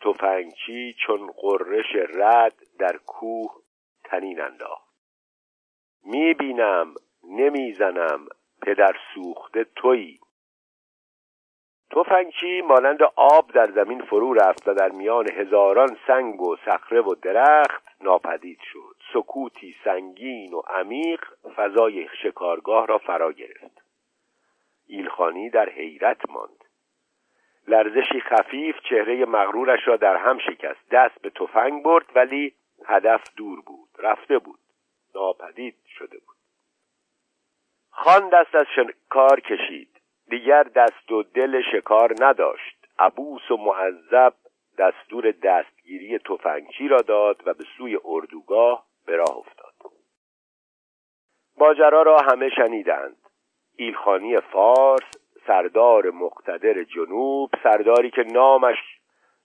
[0.02, 3.52] تفنگچی چون قررش رد در کوه
[4.04, 4.92] تنین انداخت.
[6.06, 6.94] می‌بینم
[7.24, 8.28] نمی‌زنم
[8.62, 10.20] پدر سوخته تویی.
[11.92, 17.16] تفنگچی مانند آب در زمین فرو رفت و در میان هزاران سنگ و صخره و
[17.16, 18.96] درخت ناپدید شد.
[19.14, 23.82] سکوتی سنگین و عمیق فضای شکارگاه را فرا گرفت.
[24.88, 26.64] ایلخانی در حیرت ماند.
[27.68, 30.90] لرزشی خفیف چهره مغرورش را در هم شکست.
[30.92, 32.54] دست به تفنگ برد ولی
[32.86, 33.90] هدف دور بود.
[34.00, 34.60] رفته بود.
[35.16, 36.31] ناپدید شده بود.
[37.92, 40.02] خان دست از شکار کشید.
[40.30, 42.88] دیگر دست و دل شکار نداشت.
[43.00, 44.34] عبوس و معذب
[44.78, 49.74] دستور دستگیری تفنگچی را داد و به سوی اردوگاه به راه افتاد.
[51.58, 53.18] ماجرا را همه شنیدند.
[53.78, 55.12] ایلخانی فارس
[55.48, 58.78] سردار مقتدر جنوب سرداری که نامش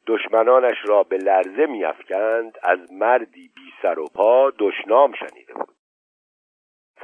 [0.07, 5.76] دشمنانش را به لرزه میافکند از مردی بی سر و پا دشنام شنیده بود.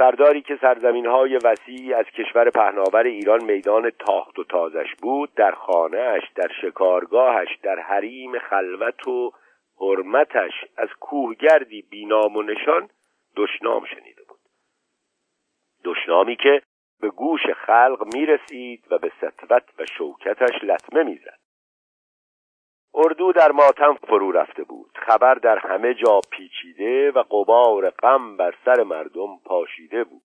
[0.02, 5.50] سرداری که سرزمین های وسیعی از کشور پهناور ایران میدان تاخت و تازش بود در
[5.50, 9.32] خانهاش در شکارگاهش در حریم خلوت و
[9.80, 12.88] حرمتش از کوهگردی بینام و نشان
[13.36, 14.38] دشنام شنیده بود.
[15.84, 16.62] دشنامی که
[17.00, 21.41] به گوش خلق می‌رسید و به سطوت و شوکتش لطمه می‌زد.
[22.94, 24.98] اردو در ماتم فرو رفته بود.
[25.06, 30.22] خبر در همه جا پیچیده و قبار غم بر سر مردم پاشیده بود.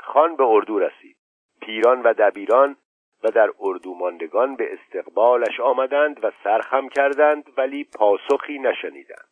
[0.00, 1.16] خان به اردو رسید.
[1.60, 2.76] پیران و دبیران
[3.24, 9.28] و در اردو ماندگان به استقبالش آمدند و سرخم کردند ولی پاسخی نشنیدند.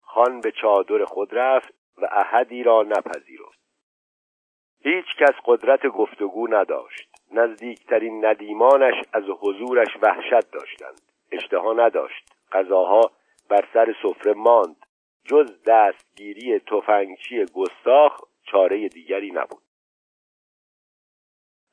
[0.00, 3.60] خان به چادر خود رفت و احدی را نپذیرفت.
[4.80, 7.10] هیچ کس قدرت گفتگو نداشت.
[7.32, 11.15] نزدیکترین ندیمانش از حضورش وحشت داشتند.
[11.32, 12.32] اشتها نداشت.
[12.52, 13.00] غذاها
[13.48, 14.76] بر سر سفره ماند.
[15.24, 19.62] جز دستگیری تفنگچی گستاخ چاره دیگری نبود.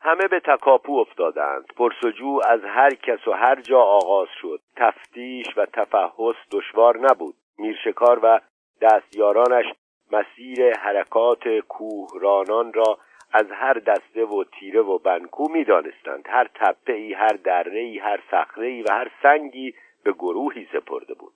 [0.01, 1.65] همه به تکاپو افتادند.
[1.77, 4.61] پرسجو از هر کس و هر جا آغاز شد.
[4.75, 7.35] تفتیش و تفحص دشوار نبود.
[7.57, 8.39] میرشکار و
[8.81, 9.65] دستیارانش
[10.11, 12.97] مسیر حرکات کوهرانان را
[13.33, 16.25] از هر دسته و تیره و بنکو می‌دانستند.
[16.29, 21.13] هر تپه ای هر دره ای هر صخره ای و هر سنگی به گروهی سپرده
[21.13, 21.33] بود.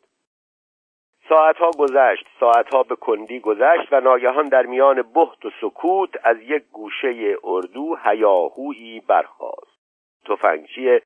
[1.30, 6.64] ساعتها گذشت ساعتها به کندی گذشت و ناگهان در میان بخت و سکوت از یک
[6.72, 9.78] گوشه اردو هیاهویی برخاست.
[10.26, 11.00] تفنگچی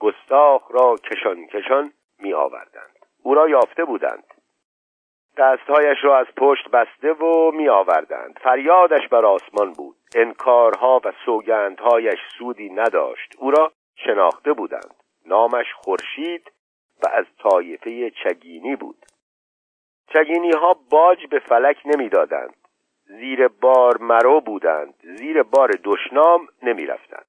[0.00, 4.33] گستاخ را کشان کشان می آوردند او را یافته بودند.
[5.36, 9.96] دستهایش را از پشت بسته و می آوردند فریادش بر آسمان بود.
[10.14, 13.34] انکارها و سوگندهایش سودی نداشت.
[13.38, 14.94] او را شناخته بودند.
[15.26, 16.52] نامش خورشید
[17.02, 19.06] و از طایفه چگینی بود.
[20.12, 22.56] چگینی ها باج به فلک نمی‌دادند.
[23.04, 24.94] زیر بار مرو بودند.
[25.02, 27.26] زیر بار دشنام نمی رفتند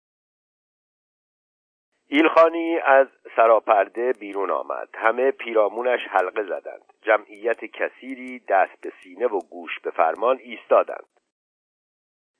[2.15, 4.89] ایلخانی از سراپرده بیرون آمد.
[4.93, 6.93] همه پیرامونش حلقه زدند.
[7.01, 11.07] جمعیت کثیری دست به سینه و گوش به فرمان ایستادند.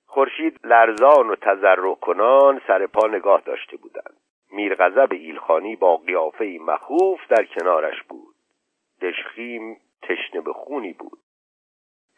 [0.06, 4.18] خورشید لرزان و تذرع کنان سر پا نگاه داشته بودند.
[4.52, 8.36] میرغضب ایلخانی با قیافه مخوف در کنارش بود.
[9.02, 11.20] دشخیم تشنه به خونی بود.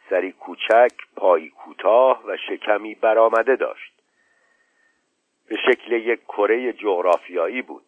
[0.10, 3.97] سری کوچک پای کوتاه و شکمی برآمده داشت.
[5.48, 7.86] به شکل یک کره جغرافیایی بود.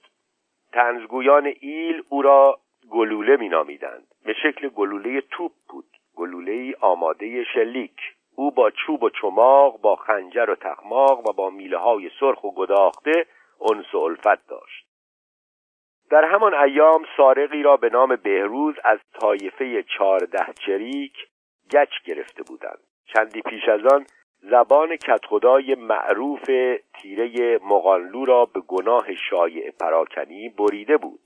[0.71, 2.59] تنزگویان ایل او را
[2.91, 4.07] گلوله مینامیدند.
[4.25, 5.85] به شکل گلوله توپ بود.
[6.15, 7.99] گلوله آماده شلیک.
[8.35, 12.51] او با چوب و چماق با خنجر و تخماق و با میله های سرخ و
[12.55, 13.25] گداخته
[13.61, 14.15] انس و
[14.49, 14.85] داشت.
[16.09, 21.13] در همان ایام سارقی را به نام بهروز از طایفه چارده چریک
[21.71, 22.79] گچ گرفته بودند.
[23.05, 24.05] چندی پیش از آن
[24.41, 26.45] زبان کتخدای معروف
[26.93, 31.19] تیره مغانلو را به گناه شایع پراکنی بریده بود.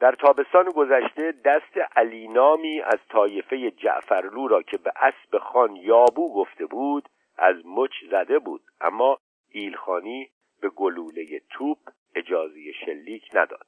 [0.00, 6.34] در تابستان گذشته دست علی نامی از طایفه جعفرلو را که به اسب خان یابو
[6.34, 8.62] گفته بود از مچ زده بود.
[8.80, 9.18] اما
[9.48, 10.30] ایلخانی
[10.60, 11.78] به گلوله توپ
[12.14, 13.66] اجازه شلیک نداد.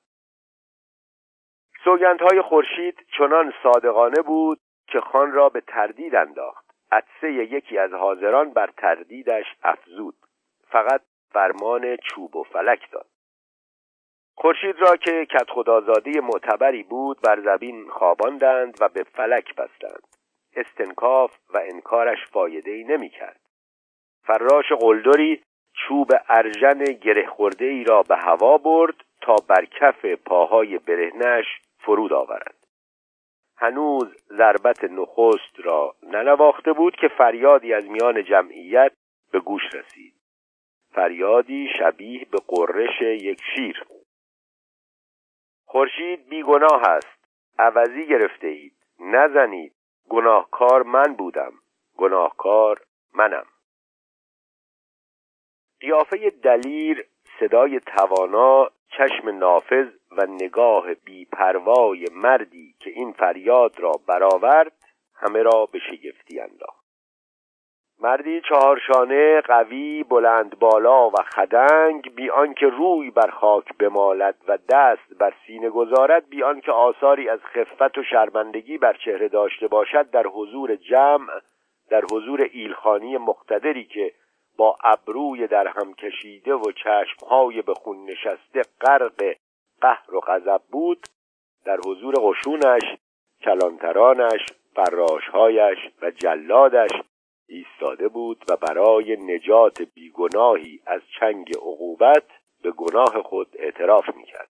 [1.85, 6.72] سوگندهای خورشید چنان صادقانه بود که خان را به تردید انداخت.
[6.93, 10.15] عطسه یکی از حاضران بر تردیدش افزود.
[10.69, 13.07] فقط فرمان چوب و فلک داد.
[14.35, 20.03] خورشید را که کت خدازاده معتبری بود بر زبین خواباندند و به فلک بستند.
[20.57, 23.41] استنکاف و انکارش فایده ای نمی کرد
[24.25, 25.43] فراش قلدری
[25.75, 31.47] چوب ارژن گره خورده ای را به هوا برد تا بر کف پاهای برهنش
[31.79, 32.62] فرود آورد
[33.63, 38.93] هنوز ضربت نخست را ننواخته بود که فریادی از میان جمعیت
[39.33, 40.15] به گوش رسید.
[40.95, 43.85] فریادی شبیه به قررش یک شیر
[45.67, 47.25] خورشید بیگناه است.
[47.59, 49.75] عوضی گرفته اید نزنید.
[50.09, 51.53] گناهکار من بودم.
[51.97, 52.81] گناهکار
[53.15, 53.47] منم.
[55.81, 57.07] قیافه دلیر
[57.41, 64.73] صدای توانا چشم نافذ و نگاه بیپروای مردی که این فریاد را برآورد
[65.15, 66.83] همه را به شگفتی انداخت.
[68.03, 75.19] مردی چهارشانه قوی بلند بالا و خدنگ بی آنکه روی بر خاک بمالد و دست
[75.19, 80.27] بر سینه گذارد بی آنکه آثاری از خفت و شرمندگی بر چهره داشته باشد در
[80.27, 81.41] حضور جمع
[81.91, 84.13] در حضور ایلخانی مقتدری که
[84.57, 89.37] با ابروی در هم کشیده و چشمهای به خون نشسته غرق
[89.81, 91.07] قهر و غضب بود
[91.65, 92.83] در حضور قشونش
[93.45, 96.91] کلانترانش فراشهایش و جلادش
[97.49, 102.25] ایستاده بود و برای نجات بیگناهی از چنگ عقوبت
[102.63, 104.49] به گناه خود اعتراف می‌کرد.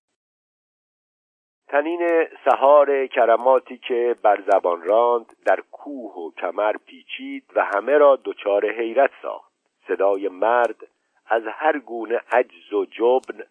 [1.68, 8.18] تنین سهار کرماتی که بر زبان راند در کوه و کمر پیچید و همه را
[8.24, 9.51] دچار حیرت ساخت.
[9.88, 10.86] صدای مرد
[11.26, 13.44] از هر گونه عجز و جبن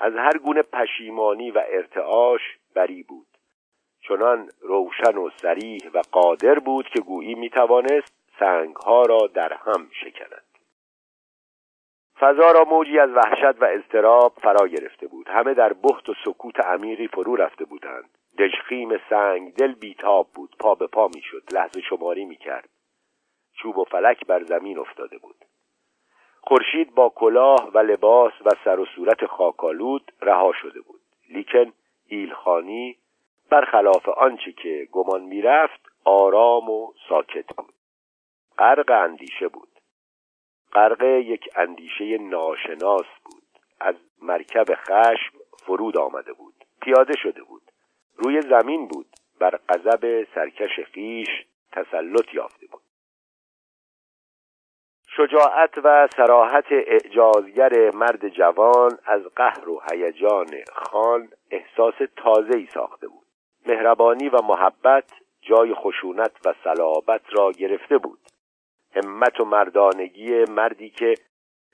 [0.00, 2.40] از هر گونه پشیمانی و ارتعاش
[2.74, 3.26] بری بود.
[4.00, 10.44] چنان روشن و سریح و قادر بود که گویی می‌توانست سنگها را در هم شکند.
[12.20, 15.28] فضا را موجی از وحشت و اضطراب فرا گرفته بود.
[15.28, 18.18] همه در بخت و سکوت عمیقی فرو رفته بودند.
[18.38, 20.56] دژخیم سنگ دل بیتاب بود.
[20.58, 21.42] پا به پا می‌شد.
[21.52, 22.68] لحظه شماری می‌کرد.
[23.52, 25.44] چوب و فلک بر زمین افتاده بود.
[26.46, 31.00] خورشید با کلاه و لباس و سر و صورت خاکالود رها شده بود.
[31.30, 31.72] لیکن
[32.06, 32.96] ایلخانی
[33.50, 37.74] برخلاف آنچه که گمان می‌رفت آرام و ساکت بود.
[38.58, 39.68] غرق اندیشه بود.
[40.72, 43.42] غرق یک اندیشه ناشناس بود.
[43.80, 46.54] از مرکب خشم فرود آمده بود.
[46.80, 47.62] پیاده شده بود.
[48.16, 49.06] روی زمین بود.
[49.40, 51.28] بر غضب سرکش خیش
[51.72, 52.63] تسلط یافته
[55.16, 63.26] شجاعت و سراحت اعجازگر مرد جوان از قهر و هیجان خان احساس تازه‌ای ساخته بود.
[63.66, 65.04] مهربانی و محبت
[65.42, 68.18] جای خشونت و صلابت را گرفته بود.
[68.94, 71.14] همت و مردانگی مردی که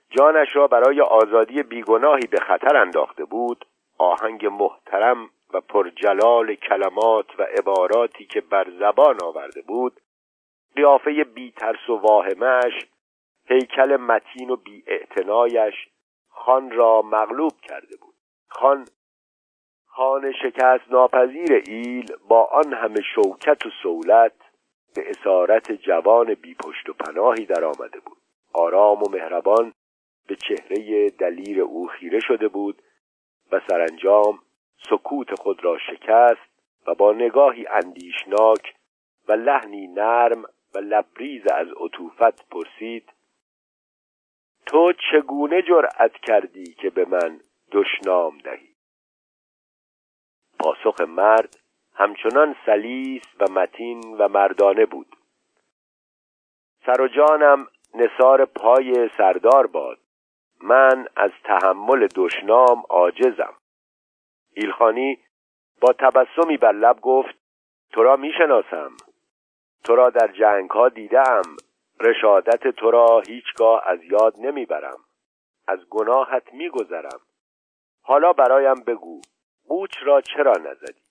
[0.09, 3.65] جانش را برای آزادی بیگناهی به خطر انداخته بود
[3.97, 9.99] آهنگ محترم و پرجلال کلمات و عباراتی که بر زبان آورده بود
[10.75, 12.73] قیافه بی ترس و واهمش
[13.45, 14.83] هیکل متین و بی
[16.29, 18.15] خان را مغلوب کرده بود.
[18.47, 18.85] خان
[19.85, 24.33] خان شکست ناپذیر ایل با آن همه شوکت و سولت
[24.95, 28.17] به اسارت جوان بی پشت و پناهی در آمده بود.
[28.53, 29.73] آرام و مهربان
[30.27, 32.81] به چهره دلیر او خیره شده بود
[33.51, 34.39] و سرانجام
[34.89, 36.51] سکوت خود را شکست
[36.87, 38.73] و با نگاهی اندیشناک
[39.27, 40.43] و لحنی نرم
[40.75, 43.09] و لبریز از عطوفت پرسید
[44.65, 47.39] تو چگونه جرأت کردی که به من
[47.71, 48.75] دشنام دهی؟
[50.59, 51.57] پاسخ مرد
[51.95, 55.15] همچنان سلیس و متین و مردانه بود.
[56.85, 59.97] سر و جانم نصار پای سردار باد.
[60.61, 63.53] من از تحمل دشنام عاجزم.
[64.53, 65.19] ایلخانی
[65.81, 67.35] با تبسمی بر لب گفت
[67.91, 68.91] تو را می‌شناسم.
[69.83, 71.41] تو را در جنگ ها دیدم
[72.01, 74.99] رشادت تو را هیچگاه از یاد نمی‌برم.
[75.67, 77.19] از گناهت میگذرم.
[78.01, 79.21] حالا برایم بگو
[79.67, 81.01] قوچ را چرا نزدی؟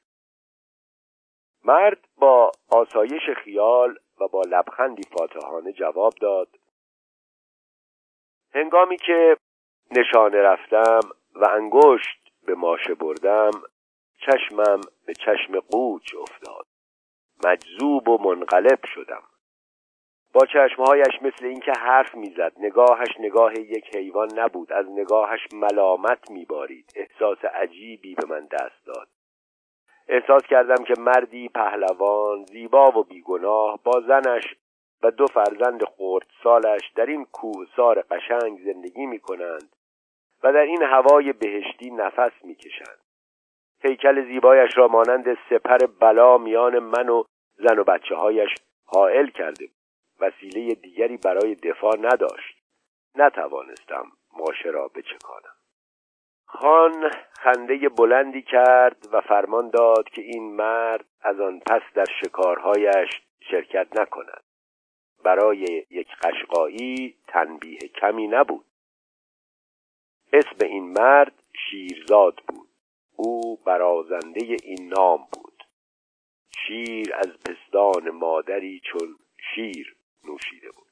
[1.65, 6.49] مرد با آسایش خیال و با لبخندی فاتحانه جواب داد
[8.55, 9.37] هنگامی که
[9.91, 11.01] نشانه رفتم
[11.35, 13.51] و انگشت به ماشه بردم
[14.19, 16.67] چشمم به چشم قوچ افتاد.
[17.45, 19.23] مجذوب و منقلب شدم.
[20.33, 22.53] با چشمهایش مثل اینکه حرف می‌زد.
[22.59, 24.73] نگاهش نگاه یک حیوان نبود.
[24.73, 26.93] از نگاهش ملامت میبارید.
[26.97, 29.09] احساس عجیبی به من دست داد.
[30.09, 34.55] احساس کردم که مردی پهلوان زیبا و بیگناه با زنش
[35.03, 39.77] و دو فرزند خورد سالش در این کوهسار قشنگ زندگی می کنند
[40.43, 43.01] و در این هوای بهشتی نفس می کشند
[43.83, 47.25] هیکل زیبایش را مانند سپر بلا میان من و
[47.57, 48.55] زن و بچه هایش
[48.85, 49.69] حائل کرده
[50.21, 52.57] وسیله دیگری برای دفاع نداشت.
[53.15, 55.55] نتوانستم ماشه را بچکانم.
[56.47, 63.09] خان خنده بلندی کرد و فرمان داد که این مرد از آن پس در شکارهایش
[63.51, 64.43] شرکت نکند.
[65.25, 68.65] برای یک قشقایی تنبیه کمی نبود.
[70.33, 72.69] اسم این مرد شیرزاد بود.
[73.17, 75.65] او برازنده این نام بود.
[76.67, 79.17] شیر از پستان مادری چون
[79.55, 79.97] شیر.
[80.31, 80.90] လို့ရှိတယ်ပေါ့